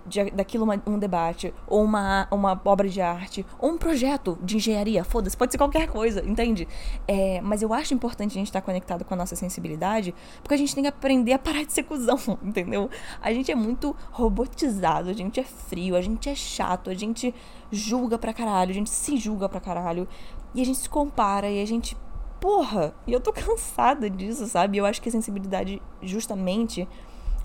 de, 0.05 0.31
daquilo 0.31 0.63
uma, 0.63 0.81
um 0.87 0.97
debate, 0.97 1.53
ou 1.67 1.83
uma, 1.83 2.27
uma 2.31 2.59
obra 2.63 2.87
de 2.87 3.01
arte, 3.01 3.45
ou 3.59 3.71
um 3.71 3.77
projeto 3.77 4.37
de 4.41 4.55
engenharia. 4.55 5.03
Foda-se, 5.03 5.35
pode 5.35 5.51
ser 5.51 5.57
qualquer 5.57 5.87
coisa, 5.87 6.23
entende? 6.25 6.67
É, 7.05 7.41
mas 7.41 7.61
eu 7.61 7.73
acho 7.73 7.93
importante 7.93 8.31
a 8.31 8.39
gente 8.39 8.47
estar 8.47 8.61
tá 8.61 8.65
conectado 8.65 9.03
com 9.03 9.13
a 9.13 9.17
nossa 9.17 9.35
sensibilidade, 9.35 10.15
porque 10.41 10.53
a 10.53 10.57
gente 10.57 10.73
tem 10.73 10.83
que 10.83 10.89
aprender 10.89 11.33
a 11.33 11.39
parar 11.39 11.65
de 11.65 11.73
ser 11.73 11.83
cuzão, 11.83 12.19
entendeu? 12.41 12.89
A 13.21 13.33
gente 13.33 13.51
é 13.51 13.55
muito 13.55 13.93
robotizado, 14.11 15.09
a 15.09 15.13
gente 15.13 15.39
é 15.39 15.48
frio, 15.49 15.95
a 15.95 16.01
gente 16.01 16.29
é 16.29 16.35
chato, 16.35 16.89
a 16.89 16.93
gente 16.93 17.33
julga 17.71 18.17
pra 18.17 18.33
caralho, 18.33 18.71
a 18.71 18.73
gente 18.73 18.89
se 18.89 19.17
julga 19.17 19.49
pra 19.49 19.59
caralho. 19.59 20.07
E 20.53 20.61
a 20.61 20.65
gente 20.65 20.79
se 20.79 20.89
compara 20.89 21.49
e 21.49 21.61
a 21.61 21.65
gente. 21.65 21.97
Porra! 22.39 22.93
E 23.05 23.11
eu 23.13 23.19
tô 23.19 23.31
cansada 23.33 24.09
disso, 24.09 24.47
sabe? 24.47 24.77
Eu 24.77 24.85
acho 24.85 25.01
que 25.01 25.09
a 25.09 25.11
sensibilidade, 25.11 25.81
justamente, 26.01 26.87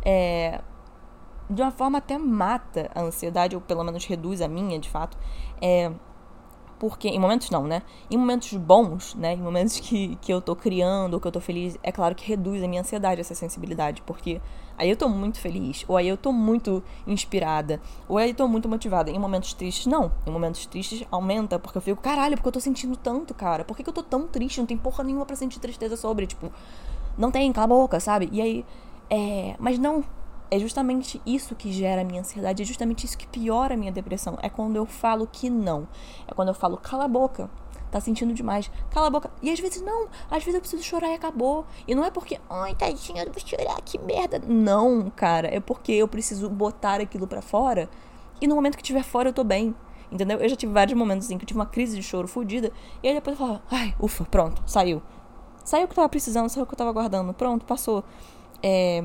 é. 0.04 0.60
De 1.50 1.60
uma 1.60 1.70
forma 1.70 1.98
até 1.98 2.16
mata 2.16 2.90
a 2.94 3.02
ansiedade, 3.02 3.54
ou 3.54 3.60
pelo 3.60 3.84
menos 3.84 4.06
reduz 4.06 4.40
a 4.40 4.48
minha, 4.48 4.78
de 4.78 4.88
fato. 4.88 5.18
É 5.60 5.92
porque 6.84 7.08
em 7.08 7.18
momentos 7.18 7.48
não, 7.48 7.66
né? 7.66 7.80
Em 8.10 8.18
momentos 8.18 8.52
bons, 8.58 9.14
né? 9.14 9.32
Em 9.32 9.38
momentos 9.38 9.80
que, 9.80 10.16
que 10.16 10.30
eu 10.30 10.38
tô 10.42 10.54
criando, 10.54 11.14
ou 11.14 11.20
que 11.20 11.26
eu 11.26 11.32
tô 11.32 11.40
feliz, 11.40 11.78
é 11.82 11.90
claro 11.90 12.14
que 12.14 12.28
reduz 12.28 12.62
a 12.62 12.68
minha 12.68 12.82
ansiedade, 12.82 13.22
essa 13.22 13.34
sensibilidade, 13.34 14.02
porque 14.02 14.38
aí 14.76 14.90
eu 14.90 14.94
tô 14.94 15.08
muito 15.08 15.40
feliz, 15.40 15.82
ou 15.88 15.96
aí 15.96 16.06
eu 16.06 16.18
tô 16.18 16.30
muito 16.30 16.82
inspirada, 17.06 17.80
ou 18.06 18.18
aí 18.18 18.28
eu 18.28 18.34
tô 18.34 18.46
muito 18.46 18.68
motivada. 18.68 19.10
Em 19.10 19.18
momentos 19.18 19.54
tristes, 19.54 19.86
não. 19.86 20.12
Em 20.26 20.30
momentos 20.30 20.66
tristes 20.66 21.06
aumenta, 21.10 21.58
porque 21.58 21.78
eu 21.78 21.82
fico, 21.82 22.02
caralho, 22.02 22.36
porque 22.36 22.48
eu 22.48 22.52
tô 22.52 22.60
sentindo 22.60 22.98
tanto, 22.98 23.32
cara. 23.32 23.64
Por 23.64 23.74
que, 23.74 23.82
que 23.82 23.88
eu 23.88 23.94
tô 23.94 24.02
tão 24.02 24.26
triste? 24.26 24.58
Não 24.58 24.66
tem 24.66 24.76
porra 24.76 25.02
nenhuma 25.02 25.24
pra 25.24 25.36
sentir 25.36 25.60
tristeza 25.60 25.96
sobre, 25.96 26.26
tipo, 26.26 26.52
não 27.16 27.30
tem, 27.30 27.50
cala 27.50 27.64
a 27.64 27.68
boca, 27.68 27.98
sabe? 27.98 28.28
E 28.30 28.42
aí, 28.42 28.64
é. 29.08 29.56
Mas 29.58 29.78
não, 29.78 30.04
é 30.50 30.58
justamente 30.58 31.20
isso 31.26 31.54
que 31.54 31.72
gera 31.72 32.02
a 32.02 32.04
minha 32.04 32.20
ansiedade, 32.20 32.62
é 32.62 32.66
justamente 32.66 33.04
isso 33.04 33.18
que 33.18 33.26
piora 33.26 33.74
a 33.74 33.76
minha 33.76 33.92
depressão. 33.92 34.38
É 34.42 34.48
quando 34.48 34.76
eu 34.76 34.86
falo 34.86 35.26
que 35.26 35.50
não. 35.50 35.88
É 36.26 36.34
quando 36.34 36.48
eu 36.48 36.54
falo, 36.54 36.76
cala 36.76 37.04
a 37.04 37.08
boca, 37.08 37.50
tá 37.90 38.00
sentindo 38.00 38.32
demais, 38.32 38.70
cala 38.90 39.06
a 39.06 39.10
boca. 39.10 39.30
E 39.42 39.50
às 39.50 39.60
vezes 39.60 39.80
não, 39.82 40.08
às 40.30 40.42
vezes 40.42 40.54
eu 40.54 40.60
preciso 40.60 40.82
chorar 40.82 41.10
e 41.10 41.14
acabou. 41.14 41.64
E 41.86 41.94
não 41.94 42.04
é 42.04 42.10
porque, 42.10 42.38
ai, 42.48 42.74
tadinha, 42.74 43.22
eu 43.22 43.32
vou 43.32 43.40
chorar, 43.40 43.80
que 43.82 43.98
merda. 43.98 44.40
Não, 44.46 45.10
cara, 45.10 45.48
é 45.48 45.60
porque 45.60 45.92
eu 45.92 46.08
preciso 46.08 46.48
botar 46.50 47.00
aquilo 47.00 47.26
para 47.26 47.42
fora. 47.42 47.88
E 48.40 48.46
no 48.46 48.54
momento 48.54 48.76
que 48.76 48.82
estiver 48.82 49.04
fora 49.04 49.28
eu 49.28 49.32
tô 49.32 49.44
bem. 49.44 49.74
Entendeu? 50.10 50.38
Eu 50.38 50.48
já 50.48 50.54
tive 50.54 50.72
vários 50.72 50.96
momentos 50.96 51.26
assim 51.26 51.36
que 51.38 51.44
eu 51.44 51.48
tive 51.48 51.58
uma 51.58 51.66
crise 51.66 51.96
de 51.96 52.02
choro 52.02 52.28
fodida. 52.28 52.70
E 53.02 53.08
aí 53.08 53.14
depois 53.14 53.38
eu 53.38 53.46
falo, 53.46 53.60
ai, 53.70 53.94
ufa, 53.98 54.24
pronto, 54.24 54.62
saiu. 54.66 55.02
Saiu 55.64 55.84
o 55.84 55.88
que 55.88 55.92
eu 55.92 55.96
tava 55.96 56.08
precisando, 56.08 56.48
saiu 56.48 56.64
o 56.64 56.66
que 56.66 56.74
eu 56.74 56.78
tava 56.78 56.92
guardando. 56.92 57.32
Pronto, 57.32 57.64
passou. 57.64 58.04
É, 58.62 59.02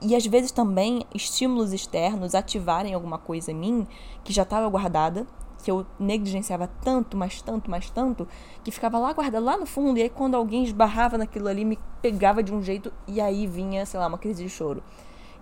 e 0.00 0.14
às 0.14 0.26
vezes 0.26 0.50
também 0.52 1.04
estímulos 1.14 1.72
externos 1.72 2.34
ativarem 2.34 2.94
alguma 2.94 3.18
coisa 3.18 3.50
em 3.50 3.54
mim 3.54 3.86
que 4.22 4.32
já 4.32 4.42
estava 4.42 4.68
guardada, 4.68 5.26
que 5.62 5.70
eu 5.70 5.86
negligenciava 5.98 6.68
tanto, 6.82 7.16
mas 7.16 7.40
tanto, 7.42 7.70
mas 7.70 7.90
tanto, 7.90 8.28
que 8.62 8.70
ficava 8.70 8.98
lá 8.98 9.12
guardada 9.12 9.44
lá 9.44 9.56
no 9.56 9.66
fundo, 9.66 9.98
e 9.98 10.02
aí 10.02 10.08
quando 10.08 10.34
alguém 10.34 10.64
esbarrava 10.64 11.18
naquilo 11.18 11.48
ali, 11.48 11.64
me 11.64 11.78
pegava 12.00 12.42
de 12.42 12.52
um 12.54 12.62
jeito 12.62 12.92
e 13.06 13.20
aí 13.20 13.46
vinha, 13.46 13.84
sei 13.86 13.98
lá, 13.98 14.06
uma 14.06 14.18
crise 14.18 14.44
de 14.44 14.50
choro. 14.50 14.82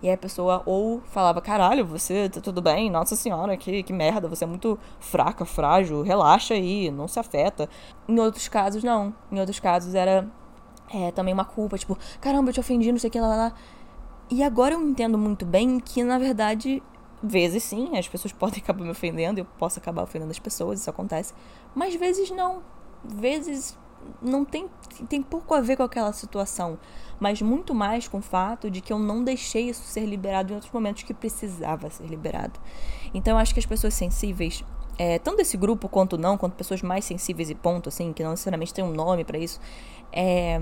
E 0.03 0.09
aí 0.09 0.14
a 0.14 0.19
pessoa 0.19 0.62
ou 0.67 1.01
falava, 1.07 1.40
caralho, 1.40 1.85
você 1.85 2.29
tá 2.29 2.40
tudo 2.40 2.61
bem? 2.61 2.90
Nossa 2.90 3.17
senhora, 3.17 3.57
que, 3.57 3.83
que 3.83 3.93
merda, 3.93 4.29
você 4.29 4.45
é 4.45 4.47
muito 4.47 4.79
fraca, 5.01 5.45
frágil, 5.45 6.03
relaxa 6.03 6.55
aí, 6.55 6.90
não 6.90 7.09
se 7.09 7.19
afeta. 7.19 7.69
Em 8.07 8.19
outros 8.21 8.47
casos, 8.49 8.85
não. 8.85 9.14
Em 9.33 9.40
outros 9.40 9.59
casos 9.59 9.95
era 9.95 10.29
é, 10.93 11.11
também 11.11 11.33
uma 11.33 11.45
culpa, 11.45 11.79
tipo, 11.79 11.97
caramba, 12.21 12.51
eu 12.51 12.55
te 12.55 12.61
ofendi, 12.61 12.93
não 12.93 12.99
sei 12.99 13.09
o 13.09 13.11
que, 13.11 13.21
lá, 13.21 13.29
lá, 13.29 13.37
lá. 13.37 13.53
E 14.31 14.43
agora 14.43 14.75
eu 14.75 14.83
entendo 14.83 15.19
muito 15.19 15.45
bem 15.45 15.79
que, 15.79 16.03
na 16.03 16.19
verdade, 16.19 16.83
vezes 17.23 17.63
sim, 17.63 17.97
as 17.97 18.09
pessoas 18.09 18.33
podem 18.35 18.61
acabar 18.63 18.83
me 18.83 18.91
ofendendo, 18.91 19.41
eu 19.41 19.45
posso 19.59 19.79
acabar 19.79 20.03
ofendendo 20.03 20.31
as 20.31 20.39
pessoas, 20.39 20.81
isso 20.81 20.91
acontece. 20.91 21.35
Mas 21.75 21.95
vezes 21.95 22.31
não. 22.31 22.63
Vezes 23.05 23.77
não 24.21 24.45
tem, 24.45 24.69
tem 25.09 25.23
pouco 25.23 25.55
a 25.55 25.61
ver 25.61 25.77
com 25.77 25.83
aquela 25.83 26.13
situação, 26.13 26.79
mas 27.19 27.41
muito 27.41 27.75
mais 27.75 28.09
com 28.09 28.19
o 28.19 28.23
fato 28.23 28.71
de 28.71 28.81
que 28.81 28.93
eu 28.93 28.99
não 28.99 29.25
deixei 29.25 29.71
isso 29.71 29.83
ser 29.83 30.05
liberado 30.05 30.53
em 30.53 30.55
outros 30.55 30.73
momentos 30.73 31.03
que 31.03 31.15
precisava 31.15 31.89
ser 31.91 32.07
liberado. 32.07 32.59
Então 33.13 33.35
eu 33.35 33.39
acho 33.39 33.55
que 33.55 33.61
as 33.61 33.67
pessoas 33.67 33.95
sensíveis, 33.95 34.65
é, 34.99 35.19
tanto 35.19 35.41
esse 35.41 35.57
grupo 35.57 35.89
quanto 35.89 36.19
não, 36.19 36.37
quanto 36.37 36.55
pessoas 36.55 36.83
mais 36.83 37.05
sensíveis 37.05 37.51
e 37.51 37.55
ponto, 37.55 37.89
assim, 37.89 38.13
que 38.13 38.23
não 38.23 38.31
necessariamente 38.31 38.75
tem 38.75 38.85
um 38.85 38.93
nome 38.93 39.25
para 39.25 39.39
isso, 39.39 39.61
é, 40.13 40.61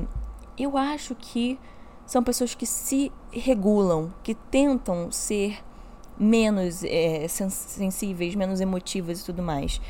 eu 0.59 0.77
acho 0.77 1.14
que 1.14 1.59
são 2.06 2.22
pessoas 2.22 2.54
que 2.54 2.66
se 2.66 3.12
regulam, 3.30 4.12
que 4.22 4.34
tentam 4.34 5.10
ser 5.10 5.58
menos 6.18 6.84
é, 6.84 7.26
sensíveis, 7.28 8.34
menos 8.34 8.60
emotivas 8.60 9.20
e 9.20 9.24
tudo 9.24 9.42
mais. 9.42 9.80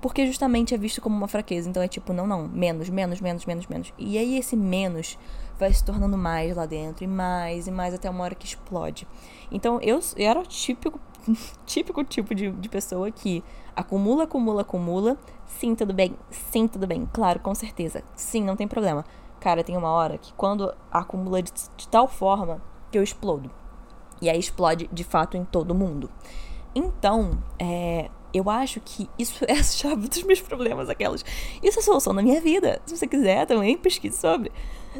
Porque 0.00 0.26
justamente 0.26 0.74
é 0.74 0.78
visto 0.78 1.00
como 1.00 1.16
uma 1.16 1.28
fraqueza. 1.28 1.68
Então 1.68 1.82
é 1.82 1.88
tipo, 1.88 2.12
não, 2.12 2.26
não, 2.26 2.48
menos, 2.48 2.88
menos, 2.88 3.20
menos, 3.20 3.44
menos, 3.44 3.66
menos. 3.66 3.92
E 3.98 4.16
aí 4.16 4.38
esse 4.38 4.56
menos 4.56 5.18
vai 5.58 5.72
se 5.72 5.84
tornando 5.84 6.16
mais 6.16 6.56
lá 6.56 6.64
dentro, 6.64 7.04
e 7.04 7.06
mais, 7.06 7.66
e 7.66 7.70
mais, 7.70 7.92
até 7.92 8.08
uma 8.08 8.24
hora 8.24 8.34
que 8.34 8.46
explode. 8.46 9.06
Então 9.52 9.78
eu, 9.82 10.00
eu 10.16 10.26
era 10.26 10.40
o 10.40 10.46
típico, 10.46 10.98
típico 11.66 12.02
tipo 12.02 12.34
de, 12.34 12.50
de 12.50 12.68
pessoa 12.68 13.10
que 13.10 13.44
acumula, 13.76 14.24
acumula, 14.24 14.62
acumula. 14.62 15.18
Sim, 15.46 15.74
tudo 15.74 15.92
bem. 15.92 16.16
Sim, 16.30 16.66
tudo 16.66 16.86
bem. 16.86 17.06
Claro, 17.12 17.40
com 17.40 17.54
certeza. 17.54 18.02
Sim, 18.14 18.42
não 18.42 18.56
tem 18.56 18.66
problema. 18.66 19.04
Cara, 19.40 19.64
tem 19.64 19.76
uma 19.76 19.90
hora 19.90 20.18
que 20.18 20.32
quando 20.34 20.72
acumula 20.90 21.42
de, 21.42 21.50
de 21.76 21.88
tal 21.88 22.06
forma 22.06 22.62
que 22.90 22.98
eu 22.98 23.02
explodo. 23.02 23.50
E 24.20 24.28
aí 24.28 24.38
explode 24.38 24.88
de 24.92 25.02
fato 25.02 25.36
em 25.36 25.44
todo 25.44 25.74
mundo. 25.74 26.10
Então, 26.74 27.42
é, 27.58 28.10
eu 28.32 28.48
acho 28.48 28.80
que 28.80 29.08
isso 29.18 29.44
é 29.48 29.52
a 29.52 29.62
chave 29.62 30.08
dos 30.08 30.22
meus 30.22 30.40
problemas, 30.40 30.88
aquelas. 30.88 31.24
Isso 31.62 31.78
é 31.78 31.82
a 31.82 31.84
solução 31.84 32.14
da 32.14 32.22
minha 32.22 32.40
vida. 32.40 32.80
Se 32.86 32.96
você 32.96 33.06
quiser, 33.06 33.46
também 33.46 33.76
pesquise 33.76 34.16
sobre. 34.16 34.52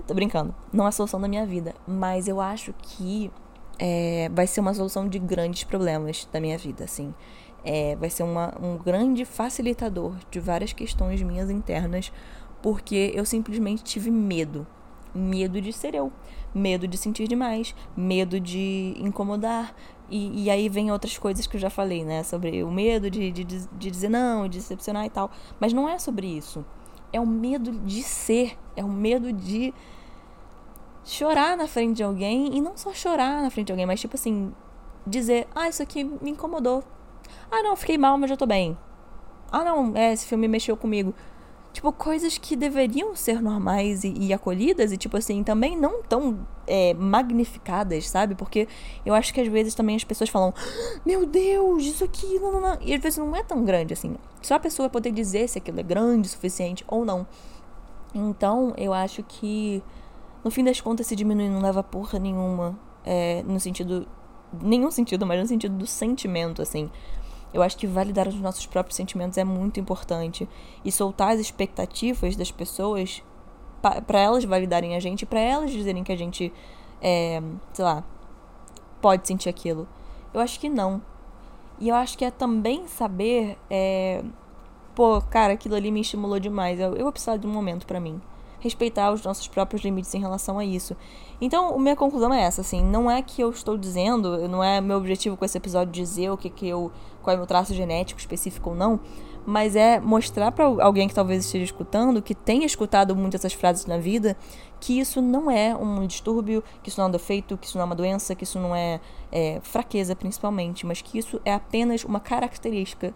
Tô 0.06 0.14
brincando. 0.14 0.54
Não 0.72 0.86
é 0.86 0.88
a 0.88 0.92
solução 0.92 1.20
da 1.20 1.28
minha 1.28 1.46
vida. 1.46 1.74
Mas 1.86 2.28
eu 2.28 2.40
acho 2.40 2.72
que 2.80 3.30
é, 3.78 4.28
vai 4.32 4.46
ser 4.46 4.60
uma 4.60 4.74
solução 4.74 5.08
de 5.08 5.18
grandes 5.18 5.64
problemas 5.64 6.28
da 6.32 6.40
minha 6.40 6.56
vida, 6.56 6.84
assim. 6.84 7.14
É, 7.62 7.94
vai 7.96 8.08
ser 8.08 8.22
uma, 8.22 8.54
um 8.60 8.78
grande 8.78 9.24
facilitador 9.24 10.14
de 10.30 10.40
várias 10.40 10.72
questões 10.72 11.22
minhas 11.22 11.50
internas, 11.50 12.10
porque 12.62 13.12
eu 13.14 13.24
simplesmente 13.24 13.82
tive 13.82 14.10
medo. 14.10 14.66
Medo 15.12 15.60
de 15.60 15.72
ser 15.72 15.94
eu, 15.94 16.12
medo 16.54 16.86
de 16.86 16.96
sentir 16.96 17.26
demais, 17.26 17.74
medo 17.96 18.38
de 18.38 18.94
incomodar. 18.98 19.74
E, 20.08 20.44
e 20.44 20.50
aí 20.50 20.68
vem 20.68 20.90
outras 20.92 21.18
coisas 21.18 21.46
que 21.46 21.56
eu 21.56 21.60
já 21.60 21.70
falei, 21.70 22.04
né? 22.04 22.22
Sobre 22.22 22.62
o 22.62 22.70
medo 22.70 23.10
de, 23.10 23.30
de, 23.32 23.44
de 23.44 23.90
dizer 23.90 24.08
não, 24.08 24.48
de 24.48 24.58
decepcionar 24.58 25.04
e 25.04 25.10
tal. 25.10 25.30
Mas 25.58 25.72
não 25.72 25.88
é 25.88 25.98
sobre 25.98 26.26
isso. 26.26 26.64
É 27.12 27.20
o 27.20 27.26
medo 27.26 27.72
de 27.72 28.02
ser, 28.02 28.56
é 28.76 28.84
o 28.84 28.88
medo 28.88 29.32
de 29.32 29.74
chorar 31.04 31.56
na 31.56 31.66
frente 31.66 31.96
de 31.96 32.02
alguém 32.04 32.56
e 32.56 32.60
não 32.60 32.76
só 32.76 32.92
chorar 32.92 33.42
na 33.42 33.50
frente 33.50 33.66
de 33.66 33.72
alguém, 33.72 33.86
mas 33.86 34.00
tipo 34.00 34.14
assim, 34.14 34.52
dizer: 35.04 35.48
"Ah, 35.54 35.68
isso 35.68 35.82
aqui 35.82 36.04
me 36.04 36.30
incomodou. 36.30 36.84
Ah, 37.50 37.62
não, 37.62 37.74
fiquei 37.74 37.98
mal, 37.98 38.16
mas 38.16 38.30
já 38.30 38.36
tô 38.36 38.46
bem. 38.46 38.78
Ah, 39.50 39.64
não, 39.64 39.96
é, 39.96 40.12
esse 40.12 40.26
filme 40.26 40.46
mexeu 40.46 40.76
comigo." 40.76 41.12
Tipo, 41.72 41.92
coisas 41.92 42.36
que 42.36 42.56
deveriam 42.56 43.14
ser 43.14 43.40
normais 43.40 44.02
e, 44.02 44.12
e 44.12 44.32
acolhidas 44.32 44.90
e, 44.90 44.96
tipo 44.96 45.16
assim, 45.16 45.44
também 45.44 45.76
não 45.76 46.02
tão 46.02 46.46
é, 46.66 46.92
magnificadas, 46.94 48.08
sabe? 48.08 48.34
Porque 48.34 48.66
eu 49.06 49.14
acho 49.14 49.32
que 49.32 49.40
às 49.40 49.46
vezes 49.46 49.74
também 49.74 49.94
as 49.94 50.02
pessoas 50.02 50.28
falam, 50.28 50.52
meu 51.06 51.24
Deus, 51.24 51.84
isso 51.84 52.02
aqui, 52.02 52.40
não, 52.40 52.52
não, 52.52 52.60
não. 52.60 52.78
E 52.80 52.92
às 52.92 53.00
vezes 53.00 53.18
não 53.18 53.36
é 53.36 53.42
tão 53.44 53.64
grande 53.64 53.92
assim. 53.92 54.16
Só 54.42 54.54
a 54.54 54.60
pessoa 54.60 54.88
poder 54.88 55.12
dizer 55.12 55.48
se 55.48 55.58
aquilo 55.58 55.78
é 55.78 55.82
grande 55.84 56.26
o 56.26 56.30
suficiente 56.30 56.84
ou 56.88 57.04
não. 57.04 57.26
Então, 58.12 58.74
eu 58.76 58.92
acho 58.92 59.22
que 59.22 59.80
no 60.42 60.50
fim 60.50 60.64
das 60.64 60.80
contas, 60.80 61.06
se 61.06 61.14
diminuir 61.14 61.48
não 61.48 61.60
leva 61.60 61.82
porra 61.82 62.18
nenhuma. 62.18 62.78
É, 63.04 63.42
no 63.42 63.60
sentido. 63.60 64.06
Nenhum 64.60 64.90
sentido, 64.90 65.26
mas 65.26 65.38
no 65.40 65.46
sentido 65.46 65.76
do 65.76 65.86
sentimento, 65.86 66.60
assim. 66.60 66.90
Eu 67.52 67.62
acho 67.62 67.76
que 67.76 67.86
validar 67.86 68.28
os 68.28 68.34
nossos 68.36 68.66
próprios 68.66 68.96
sentimentos 68.96 69.38
é 69.38 69.44
muito 69.44 69.80
importante. 69.80 70.48
E 70.84 70.92
soltar 70.92 71.32
as 71.32 71.40
expectativas 71.40 72.36
das 72.36 72.50
pessoas 72.50 73.22
para 73.80 74.20
elas 74.20 74.44
validarem 74.44 74.94
a 74.94 75.00
gente, 75.00 75.24
para 75.24 75.40
elas 75.40 75.70
dizerem 75.70 76.04
que 76.04 76.12
a 76.12 76.16
gente, 76.16 76.52
é, 77.00 77.42
sei 77.72 77.84
lá, 77.84 78.04
pode 79.00 79.26
sentir 79.26 79.48
aquilo. 79.48 79.88
Eu 80.32 80.40
acho 80.40 80.60
que 80.60 80.68
não. 80.68 81.02
E 81.78 81.88
eu 81.88 81.94
acho 81.94 82.16
que 82.16 82.24
é 82.24 82.30
também 82.30 82.86
saber, 82.86 83.56
é, 83.70 84.22
pô, 84.94 85.20
cara, 85.22 85.54
aquilo 85.54 85.74
ali 85.74 85.90
me 85.90 86.02
estimulou 86.02 86.38
demais. 86.38 86.78
Eu, 86.78 86.94
eu 86.94 87.04
vou 87.04 87.12
precisar 87.12 87.36
de 87.36 87.46
um 87.46 87.50
momento 87.50 87.86
para 87.86 87.98
mim 87.98 88.20
respeitar 88.60 89.10
os 89.10 89.22
nossos 89.24 89.48
próprios 89.48 89.82
limites 89.82 90.14
em 90.14 90.20
relação 90.20 90.58
a 90.58 90.64
isso. 90.64 90.94
Então, 91.40 91.78
minha 91.78 91.96
conclusão 91.96 92.32
é 92.32 92.42
essa, 92.42 92.60
assim, 92.60 92.84
não 92.84 93.10
é 93.10 93.22
que 93.22 93.42
eu 93.42 93.50
estou 93.50 93.76
dizendo, 93.76 94.46
não 94.48 94.62
é 94.62 94.80
meu 94.80 94.98
objetivo 94.98 95.36
com 95.36 95.44
esse 95.44 95.56
episódio 95.56 95.92
dizer 95.92 96.30
o 96.30 96.36
que 96.36 96.50
que 96.50 96.68
eu, 96.68 96.92
qual 97.22 97.32
é 97.32 97.36
o 97.36 97.38
meu 97.38 97.46
traço 97.46 97.74
genético 97.74 98.20
específico 98.20 98.70
ou 98.70 98.76
não, 98.76 99.00
mas 99.46 99.74
é 99.74 99.98
mostrar 99.98 100.52
para 100.52 100.64
alguém 100.64 101.08
que 101.08 101.14
talvez 101.14 101.44
esteja 101.44 101.64
escutando, 101.64 102.20
que 102.20 102.34
tenha 102.34 102.66
escutado 102.66 103.16
muitas 103.16 103.40
essas 103.40 103.52
frases 103.52 103.86
na 103.86 103.98
vida, 103.98 104.36
que 104.78 104.98
isso 104.98 105.20
não 105.20 105.50
é 105.50 105.74
um 105.74 106.06
distúrbio, 106.06 106.62
que 106.82 106.88
isso 106.88 107.00
não 107.00 107.06
é 107.06 107.08
um 107.08 107.12
defeito, 107.12 107.56
que 107.56 107.66
isso 107.66 107.76
não 107.78 107.82
é 107.82 107.86
uma 107.86 107.94
doença, 107.94 108.34
que 108.34 108.44
isso 108.44 108.58
não 108.58 108.74
é, 108.74 109.00
é 109.32 109.60
fraqueza 109.62 110.14
principalmente, 110.14 110.86
mas 110.86 111.00
que 111.00 111.18
isso 111.18 111.40
é 111.44 111.54
apenas 111.54 112.04
uma 112.04 112.20
característica 112.20 113.14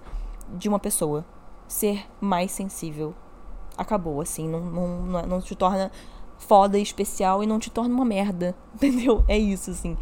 de 0.56 0.68
uma 0.68 0.78
pessoa 0.78 1.24
ser 1.68 2.06
mais 2.20 2.50
sensível 2.52 3.14
acabou, 3.76 4.20
assim, 4.20 4.48
não, 4.48 4.60
não, 4.60 5.26
não 5.26 5.40
te 5.40 5.54
torna 5.54 5.90
foda, 6.38 6.78
especial 6.78 7.42
e 7.42 7.46
não 7.46 7.58
te 7.58 7.70
torna 7.70 7.94
uma 7.94 8.04
merda, 8.04 8.54
entendeu? 8.74 9.24
É 9.28 9.36
isso, 9.36 9.70
assim. 9.70 9.96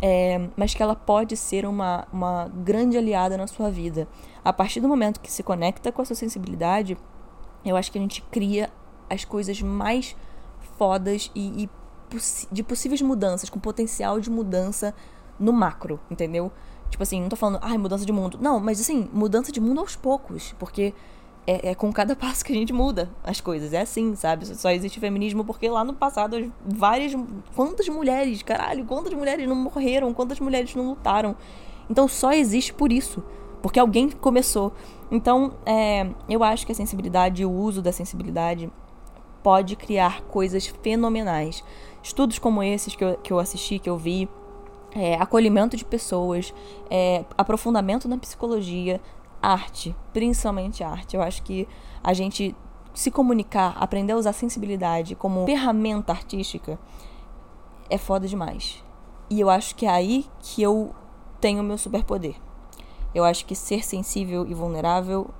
É, 0.00 0.48
mas 0.56 0.74
que 0.74 0.82
ela 0.82 0.94
pode 0.94 1.36
ser 1.36 1.66
uma, 1.66 2.06
uma 2.12 2.48
grande 2.48 2.96
aliada 2.96 3.36
na 3.36 3.46
sua 3.46 3.70
vida. 3.70 4.06
A 4.44 4.52
partir 4.52 4.80
do 4.80 4.88
momento 4.88 5.20
que 5.20 5.30
se 5.30 5.42
conecta 5.42 5.90
com 5.90 6.00
a 6.00 6.04
sua 6.04 6.14
sensibilidade, 6.14 6.96
eu 7.64 7.76
acho 7.76 7.90
que 7.90 7.98
a 7.98 8.00
gente 8.00 8.22
cria 8.22 8.70
as 9.10 9.24
coisas 9.24 9.60
mais 9.60 10.16
fodas 10.76 11.30
e, 11.34 11.64
e 11.64 11.70
de 12.50 12.62
possíveis 12.62 13.02
mudanças, 13.02 13.50
com 13.50 13.58
potencial 13.58 14.20
de 14.20 14.30
mudança 14.30 14.94
no 15.38 15.52
macro, 15.52 16.00
entendeu? 16.10 16.50
Tipo 16.90 17.02
assim, 17.02 17.20
não 17.20 17.28
tô 17.28 17.36
falando, 17.36 17.58
ai, 17.60 17.76
mudança 17.76 18.04
de 18.04 18.12
mundo. 18.12 18.38
Não, 18.40 18.58
mas 18.58 18.80
assim, 18.80 19.08
mudança 19.12 19.52
de 19.52 19.60
mundo 19.60 19.80
aos 19.80 19.94
poucos, 19.94 20.54
porque 20.58 20.94
é, 21.48 21.70
é, 21.70 21.74
com 21.74 21.90
cada 21.90 22.14
passo 22.16 22.44
que 22.44 22.52
a 22.52 22.54
gente 22.54 22.74
muda 22.74 23.08
as 23.24 23.40
coisas. 23.40 23.72
É 23.72 23.80
assim, 23.80 24.14
sabe? 24.14 24.44
Só 24.46 24.70
existe 24.70 25.00
feminismo 25.00 25.42
porque 25.42 25.66
lá 25.68 25.82
no 25.82 25.94
passado 25.94 26.52
várias. 26.66 27.14
Quantas 27.56 27.88
mulheres, 27.88 28.42
caralho, 28.42 28.84
quantas 28.84 29.14
mulheres 29.14 29.48
não 29.48 29.56
morreram, 29.56 30.12
quantas 30.12 30.38
mulheres 30.38 30.74
não 30.74 30.90
lutaram. 30.90 31.34
Então 31.88 32.06
só 32.06 32.32
existe 32.32 32.74
por 32.74 32.92
isso. 32.92 33.24
Porque 33.62 33.80
alguém 33.80 34.10
começou. 34.10 34.72
Então, 35.10 35.54
é, 35.66 36.06
eu 36.28 36.44
acho 36.44 36.64
que 36.64 36.70
a 36.70 36.74
sensibilidade 36.74 37.42
e 37.42 37.46
o 37.46 37.50
uso 37.50 37.82
da 37.82 37.90
sensibilidade 37.90 38.70
pode 39.42 39.74
criar 39.74 40.20
coisas 40.22 40.66
fenomenais. 40.66 41.64
Estudos 42.00 42.38
como 42.38 42.62
esses 42.62 42.94
que 42.94 43.02
eu, 43.02 43.16
que 43.16 43.32
eu 43.32 43.38
assisti, 43.40 43.80
que 43.80 43.90
eu 43.90 43.96
vi, 43.96 44.28
é, 44.94 45.14
acolhimento 45.14 45.76
de 45.76 45.84
pessoas, 45.84 46.54
é, 46.90 47.24
aprofundamento 47.36 48.08
na 48.08 48.16
psicologia, 48.16 49.00
arte, 49.42 49.94
principalmente 50.12 50.82
arte. 50.82 51.16
Eu 51.16 51.22
acho 51.22 51.42
que 51.42 51.68
a 52.02 52.12
gente 52.12 52.54
se 52.94 53.10
comunicar, 53.10 53.76
aprender 53.78 54.12
a 54.12 54.16
usar 54.16 54.32
sensibilidade 54.32 55.14
como 55.14 55.46
ferramenta 55.46 56.12
artística 56.12 56.78
é 57.88 57.96
foda 57.96 58.26
demais. 58.26 58.82
E 59.30 59.40
eu 59.40 59.48
acho 59.48 59.74
que 59.74 59.86
é 59.86 59.90
aí 59.90 60.26
que 60.40 60.62
eu 60.62 60.94
tenho 61.40 61.60
o 61.60 61.64
meu 61.64 61.78
superpoder. 61.78 62.34
Eu 63.14 63.24
acho 63.24 63.44
que 63.46 63.54
ser 63.54 63.84
sensível 63.84 64.46
e 64.46 64.54
vulnerável, 64.54 65.30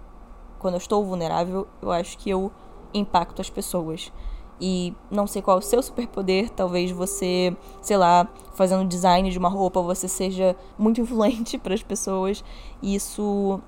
quando 0.59 0.75
eu 0.75 0.79
estou 0.79 1.05
vulnerável, 1.05 1.67
eu 1.83 1.91
acho 1.91 2.17
que 2.19 2.31
eu 2.31 2.53
impacto 2.93 3.41
as 3.41 3.51
pessoas. 3.51 4.13
E 4.61 4.93
não 5.11 5.27
sei 5.27 5.41
qual 5.41 5.59
é 5.59 5.61
o 5.61 5.63
seu 5.63 5.83
superpoder, 5.83 6.51
talvez 6.51 6.91
você, 6.91 7.57
sei 7.81 7.97
lá, 7.97 8.29
fazendo 8.55 8.89
design 8.89 9.31
de 9.31 9.39
uma 9.39 9.49
roupa, 9.49 9.81
você 9.81 10.09
seja 10.09 10.57
muito 10.77 11.01
influente 11.03 11.59
para 11.59 11.75
as 11.75 11.83
pessoas. 11.83 12.45
E 12.83 12.95
isso 12.95 13.61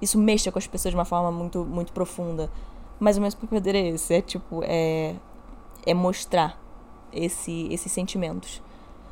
isso 0.00 0.18
mexa 0.18 0.50
com 0.50 0.58
as 0.58 0.66
pessoas 0.66 0.92
de 0.92 0.96
uma 0.96 1.04
forma 1.04 1.30
muito, 1.30 1.64
muito 1.64 1.92
profunda. 1.92 2.50
Mas 2.98 3.16
o 3.16 3.20
meu 3.20 3.30
superpoder 3.30 3.74
é 3.74 3.88
esse, 3.88 4.14
é 4.14 4.20
tipo, 4.20 4.62
é, 4.64 5.14
é 5.86 5.94
mostrar 5.94 6.60
esse, 7.12 7.68
esses 7.70 7.90
sentimentos. 7.90 8.62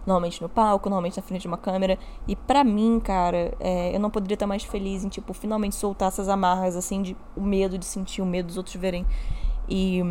Normalmente 0.07 0.41
no 0.41 0.49
palco, 0.49 0.89
normalmente 0.89 1.17
na 1.17 1.23
frente 1.23 1.43
de 1.43 1.49
uma 1.49 1.59
câmera. 1.59 1.99
E 2.27 2.35
para 2.35 2.65
mim, 2.65 3.01
cara, 3.01 3.55
é, 3.61 3.95
eu 3.95 4.01
não 4.01 4.11
poderia 4.11 4.35
estar 4.35 4.47
mais 4.47 4.63
feliz 4.63 5.05
em, 5.05 5.09
tipo, 5.09 5.33
finalmente 5.35 5.75
soltar 5.75 6.09
essas 6.09 6.29
amarras, 6.29 6.77
assim, 6.77 7.03
de 7.03 7.17
o 7.37 7.43
medo 7.43 7.77
de 7.77 7.85
sentir, 7.85 8.23
o 8.23 8.27
medo 8.27 8.47
dos 8.47 8.57
outros 8.57 8.77
verem. 8.77 9.07
E 9.69 10.03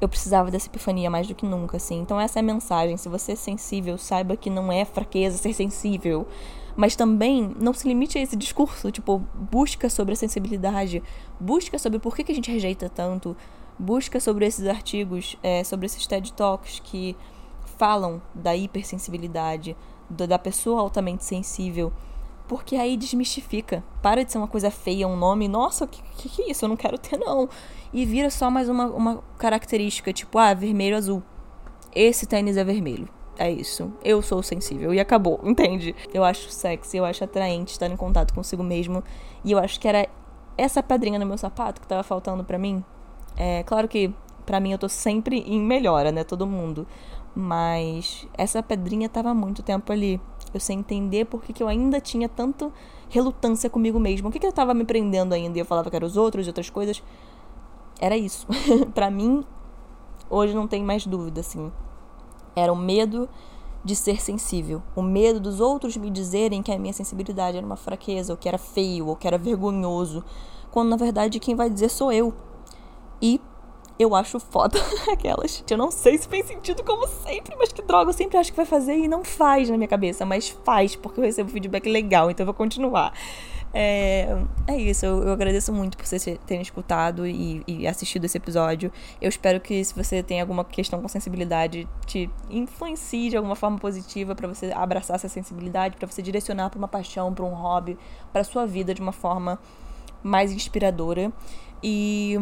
eu 0.00 0.08
precisava 0.08 0.50
dessa 0.50 0.68
epifania 0.68 1.10
mais 1.10 1.26
do 1.26 1.34
que 1.34 1.44
nunca, 1.44 1.76
assim. 1.76 1.98
Então 2.00 2.20
essa 2.20 2.38
é 2.38 2.40
a 2.40 2.44
mensagem. 2.44 2.96
Se 2.96 3.08
você 3.08 3.32
é 3.32 3.36
sensível, 3.36 3.98
saiba 3.98 4.36
que 4.36 4.48
não 4.48 4.70
é 4.70 4.84
fraqueza 4.84 5.38
ser 5.38 5.52
sensível. 5.52 6.26
Mas 6.78 6.94
também 6.94 7.56
não 7.58 7.74
se 7.74 7.88
limite 7.88 8.16
a 8.18 8.22
esse 8.22 8.36
discurso, 8.36 8.88
tipo, 8.92 9.18
busca 9.34 9.90
sobre 9.90 10.12
a 10.12 10.16
sensibilidade, 10.16 11.02
busca 11.40 11.76
sobre 11.76 11.98
por 11.98 12.14
que, 12.14 12.30
a 12.30 12.34
gente 12.34 12.52
rejeita 12.52 12.88
tanto, 12.88 13.36
busca 13.76 14.20
sobre 14.20 14.46
esses 14.46 14.64
artigos, 14.64 15.36
é, 15.42 15.64
sobre 15.64 15.86
esses 15.86 16.06
TED 16.06 16.32
Talks 16.34 16.78
que 16.78 17.16
falam 17.76 18.22
da 18.32 18.54
hipersensibilidade, 18.54 19.76
da 20.08 20.38
pessoa 20.38 20.80
altamente 20.80 21.24
sensível, 21.24 21.92
porque 22.46 22.76
aí 22.76 22.96
desmistifica. 22.96 23.82
Para 24.00 24.24
de 24.24 24.30
ser 24.30 24.38
uma 24.38 24.46
coisa 24.46 24.70
feia, 24.70 25.08
um 25.08 25.16
nome, 25.16 25.48
nossa, 25.48 25.84
o 25.84 25.88
que, 25.88 26.00
que, 26.16 26.28
que 26.28 26.42
é 26.42 26.50
isso? 26.52 26.64
Eu 26.64 26.68
não 26.68 26.76
quero 26.76 26.96
ter, 26.96 27.16
não. 27.16 27.48
E 27.92 28.06
vira 28.06 28.30
só 28.30 28.52
mais 28.52 28.68
uma, 28.68 28.86
uma 28.86 29.24
característica, 29.36 30.12
tipo, 30.12 30.38
ah, 30.38 30.54
vermelho, 30.54 30.96
azul. 30.96 31.24
Esse 31.92 32.24
tênis 32.24 32.56
é 32.56 32.62
vermelho 32.62 33.17
é 33.38 33.50
isso. 33.50 33.92
Eu 34.04 34.20
sou 34.20 34.42
sensível 34.42 34.92
e 34.92 35.00
acabou, 35.00 35.40
entende? 35.44 35.94
Eu 36.12 36.24
acho 36.24 36.50
sexy, 36.50 36.96
eu 36.96 37.04
acho 37.04 37.24
atraente 37.24 37.72
estar 37.72 37.88
em 37.88 37.96
contato 37.96 38.34
consigo 38.34 38.62
mesmo. 38.62 39.02
E 39.44 39.52
eu 39.52 39.58
acho 39.58 39.78
que 39.78 39.86
era 39.86 40.08
essa 40.56 40.82
pedrinha 40.82 41.18
no 41.18 41.24
meu 41.24 41.38
sapato 41.38 41.80
que 41.80 41.86
tava 41.86 42.02
faltando 42.02 42.42
para 42.44 42.58
mim. 42.58 42.84
É 43.36 43.62
claro 43.62 43.86
que 43.86 44.12
para 44.44 44.58
mim 44.58 44.72
eu 44.72 44.78
tô 44.78 44.88
sempre 44.88 45.38
em 45.40 45.60
melhora, 45.60 46.10
né? 46.10 46.24
Todo 46.24 46.46
mundo. 46.46 46.86
Mas 47.34 48.26
essa 48.36 48.62
pedrinha 48.62 49.08
tava 49.08 49.30
há 49.30 49.34
muito 49.34 49.62
tempo 49.62 49.92
ali. 49.92 50.20
Eu 50.52 50.58
sei 50.58 50.74
entender 50.74 51.26
por 51.26 51.42
que 51.42 51.62
eu 51.62 51.68
ainda 51.68 52.00
tinha 52.00 52.28
tanto 52.28 52.72
relutância 53.08 53.70
comigo 53.70 54.00
mesmo. 54.00 54.28
O 54.28 54.32
que, 54.32 54.38
que 54.38 54.46
eu 54.46 54.52
tava 54.52 54.74
me 54.74 54.84
prendendo 54.84 55.34
ainda? 55.34 55.56
E 55.56 55.60
eu 55.60 55.64
falava 55.64 55.88
que 55.88 55.96
era 55.96 56.04
os 56.04 56.16
outros 56.16 56.46
e 56.46 56.50
outras 56.50 56.68
coisas. 56.68 57.02
Era 58.00 58.16
isso. 58.16 58.46
para 58.94 59.10
mim, 59.10 59.44
hoje 60.28 60.54
não 60.54 60.66
tem 60.66 60.82
mais 60.82 61.06
dúvida, 61.06 61.40
assim. 61.40 61.70
Era 62.58 62.72
o 62.72 62.76
medo 62.76 63.28
de 63.84 63.94
ser 63.94 64.20
sensível, 64.20 64.82
o 64.94 65.02
medo 65.02 65.38
dos 65.40 65.60
outros 65.60 65.96
me 65.96 66.10
dizerem 66.10 66.62
que 66.62 66.72
a 66.72 66.78
minha 66.78 66.92
sensibilidade 66.92 67.56
era 67.56 67.64
uma 67.64 67.76
fraqueza, 67.76 68.32
ou 68.32 68.36
que 68.36 68.48
era 68.48 68.58
feio, 68.58 69.06
ou 69.06 69.16
que 69.16 69.26
era 69.26 69.38
vergonhoso, 69.38 70.24
quando 70.70 70.88
na 70.88 70.96
verdade 70.96 71.38
quem 71.38 71.54
vai 71.54 71.70
dizer 71.70 71.88
sou 71.88 72.12
eu. 72.12 72.34
E 73.22 73.40
eu 73.98 74.14
acho 74.14 74.38
foda 74.38 74.78
aquelas. 75.10 75.64
Eu 75.68 75.76
não 75.76 75.90
sei 75.90 76.16
se 76.18 76.28
fez 76.28 76.46
sentido 76.46 76.84
como 76.84 77.06
sempre, 77.06 77.56
mas 77.56 77.72
que 77.72 77.82
droga, 77.82 78.10
eu 78.10 78.14
sempre 78.14 78.38
acho 78.38 78.50
que 78.50 78.56
vai 78.56 78.66
fazer 78.66 78.96
e 78.96 79.08
não 79.08 79.24
faz 79.24 79.68
na 79.68 79.76
minha 79.76 79.88
cabeça, 79.88 80.24
mas 80.24 80.48
faz, 80.48 80.94
porque 80.94 81.20
eu 81.20 81.24
recebo 81.24 81.50
feedback 81.50 81.88
legal, 81.88 82.30
então 82.30 82.44
eu 82.44 82.46
vou 82.46 82.54
continuar. 82.54 83.12
É, 83.72 84.34
é 84.66 84.76
isso, 84.78 85.04
eu, 85.04 85.24
eu, 85.24 85.32
agradeço 85.32 85.72
muito 85.72 85.96
por 85.98 86.06
vocês 86.06 86.24
terem 86.46 86.62
escutado 86.62 87.26
e, 87.26 87.62
e, 87.66 87.86
assistido 87.86 88.24
esse 88.24 88.38
episódio. 88.38 88.90
Eu 89.20 89.28
espero 89.28 89.60
que, 89.60 89.84
se 89.84 89.94
você 89.94 90.22
tem 90.22 90.40
alguma 90.40 90.64
questão 90.64 91.02
com 91.02 91.08
sensibilidade, 91.08 91.86
te 92.06 92.30
influencie 92.48 93.28
de 93.28 93.36
alguma 93.36 93.54
forma 93.54 93.78
positiva 93.78 94.34
para 94.34 94.48
você 94.48 94.72
abraçar 94.72 95.16
essa 95.16 95.28
sensibilidade, 95.28 95.96
para 95.96 96.06
você 96.06 96.22
direcionar 96.22 96.70
para 96.70 96.78
uma 96.78 96.88
paixão, 96.88 97.32
para 97.34 97.44
um 97.44 97.54
hobby, 97.54 97.98
para 98.32 98.42
sua 98.42 98.66
vida 98.66 98.94
de 98.94 99.02
uma 99.02 99.12
forma 99.12 99.58
mais 100.22 100.50
inspiradora. 100.50 101.30
E 101.82 102.36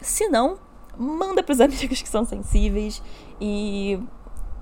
se 0.00 0.28
não, 0.28 0.58
manda 0.98 1.42
pros 1.42 1.60
amigos 1.62 2.02
que 2.02 2.08
são 2.08 2.24
sensíveis 2.24 3.02
e 3.40 3.98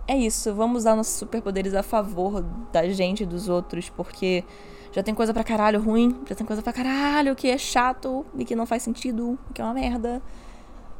é 0.09 0.17
isso, 0.17 0.55
vamos 0.55 0.83
usar 0.83 0.95
nossos 0.95 1.15
superpoderes 1.15 1.75
a 1.75 1.83
favor 1.83 2.43
da 2.73 2.89
gente 2.89 3.25
e 3.25 3.27
dos 3.27 3.49
outros, 3.49 3.91
porque 3.91 4.45
já 4.93 5.03
tem 5.03 5.15
coisa 5.15 5.35
pra 5.35 5.43
caralho 5.43 5.83
ruim, 5.83 6.17
já 6.29 6.35
tem 6.35 6.47
coisa 6.47 6.63
pra 6.63 6.73
caralho 6.73 7.35
que 7.35 7.49
é 7.49 7.59
chato 7.59 8.25
e 8.37 8.45
que 8.45 8.55
não 8.55 8.67
faz 8.67 8.83
sentido, 8.83 9.39
que 9.53 9.61
é 9.61 9.65
uma 9.65 9.75
merda. 9.75 10.23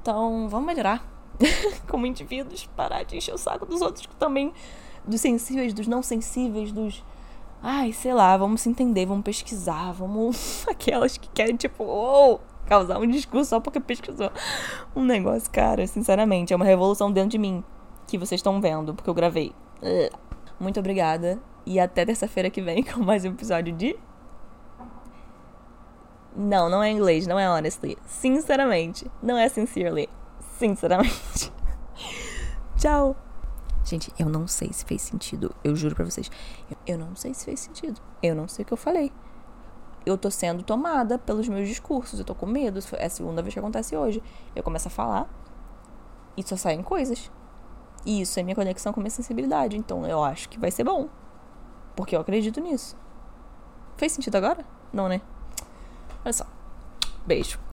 Então, 0.03 0.49
vamos 0.49 0.67
melhorar 0.67 1.07
como 1.89 2.07
indivíduos, 2.07 2.67
parar 2.77 3.05
de 3.05 3.17
encher 3.17 3.35
o 3.35 3.39
saco 3.39 3.65
dos 3.65 3.81
outros 3.81 4.09
também, 4.19 4.53
dos 5.07 5.21
sensíveis, 5.21 5.73
dos 5.73 5.87
não 5.87 6.03
sensíveis, 6.03 6.73
dos. 6.73 7.05
Ai, 7.63 7.93
sei 7.93 8.13
lá, 8.13 8.37
vamos 8.37 8.61
se 8.61 8.69
entender, 8.69 9.07
vamos 9.07 9.25
pesquisar, 9.25 9.93
vamos. 9.93 10.67
Aquelas 10.69 11.17
que 11.17 11.29
querem, 11.31 11.57
tipo, 11.57 11.85
oh, 11.85 12.39
causar 12.67 12.99
um 12.99 13.07
discurso 13.07 13.51
só 13.51 13.61
porque 13.61 13.81
pesquisou 13.81 14.31
um 14.95 15.05
negócio, 15.05 15.51
cara, 15.51 15.87
sinceramente, 15.87 16.53
é 16.53 16.57
uma 16.57 16.65
revolução 16.65 17.11
dentro 17.11 17.31
de 17.31 17.39
mim 17.39 17.65
que 18.07 18.19
vocês 18.19 18.39
estão 18.39 18.61
vendo, 18.61 18.95
porque 18.95 19.09
eu 19.09 19.15
gravei. 19.15 19.53
Muito 20.59 20.81
obrigada 20.81 21.39
e 21.65 21.81
até 21.81 22.05
terça-feira 22.05 22.49
que 22.51 22.63
vem 22.63 22.83
com 22.85 23.03
mais 23.03 23.25
um 23.25 23.29
episódio 23.29 23.75
de. 23.75 23.97
Não, 26.35 26.69
não 26.69 26.83
é 26.83 26.91
inglês, 26.91 27.27
não 27.27 27.39
é 27.39 27.49
honestly. 27.49 27.97
Sinceramente, 28.07 29.11
não 29.23 29.39
é 29.39 29.49
sincerely. 29.49 30.09
Sinceramente. 30.59 31.53
Tchau. 32.77 33.17
Gente, 33.85 34.13
eu 34.19 34.29
não 34.29 34.47
sei 34.47 34.73
se 34.73 34.85
fez 34.85 35.01
sentido. 35.01 35.55
Eu 35.65 35.75
juro 35.75 35.95
pra 35.95 36.05
vocês. 36.05 36.31
Eu 36.87 36.99
não 36.99 37.15
sei 37.17 37.33
se 37.33 37.45
fez 37.45 37.61
sentido. 37.61 38.01
Eu 38.23 38.35
não 38.35 38.49
sei 38.49 38.65
o 38.65 38.67
que 38.67 38.73
eu 38.73 38.77
falei 38.77 39.13
eu 40.07 40.17
tô 40.17 40.31
sendo 40.31 40.63
tomada 40.63 41.19
pelos 41.19 41.49
meus 41.49 41.69
discursos, 41.69 42.21
eu 42.21 42.25
tô 42.25 42.35
com 42.35 42.47
medo, 42.47 42.79
é 42.93 43.07
a 43.07 43.11
segunda 43.11 43.43
vez 43.43 43.53
que 43.53 43.59
acontece 43.59 43.97
hoje. 43.97 44.23
Eu 44.55 44.63
começo 44.63 44.87
a 44.87 44.91
falar 44.91 45.29
e 46.37 46.43
só 46.45 46.57
saem 46.57 46.81
coisas. 46.81 47.29
E 48.05 48.21
isso 48.21 48.39
é 48.39 48.43
minha 48.45 48.55
conexão 48.55 48.93
com 48.93 49.01
minha 49.01 49.11
sensibilidade, 49.11 49.77
então 49.77 50.07
eu 50.07 50.23
acho 50.23 50.49
que 50.49 50.61
vai 50.61 50.71
ser 50.71 50.85
bom. 50.85 51.09
Porque 51.97 52.15
eu 52.15 52.21
acredito 52.21 52.61
nisso. 52.61 52.97
Fez 53.97 54.13
sentido 54.13 54.37
agora? 54.37 54.65
Não, 54.93 55.09
né? 55.09 55.21
Olha 56.25 56.33
só. 56.33 56.47
Beijo. 57.27 57.59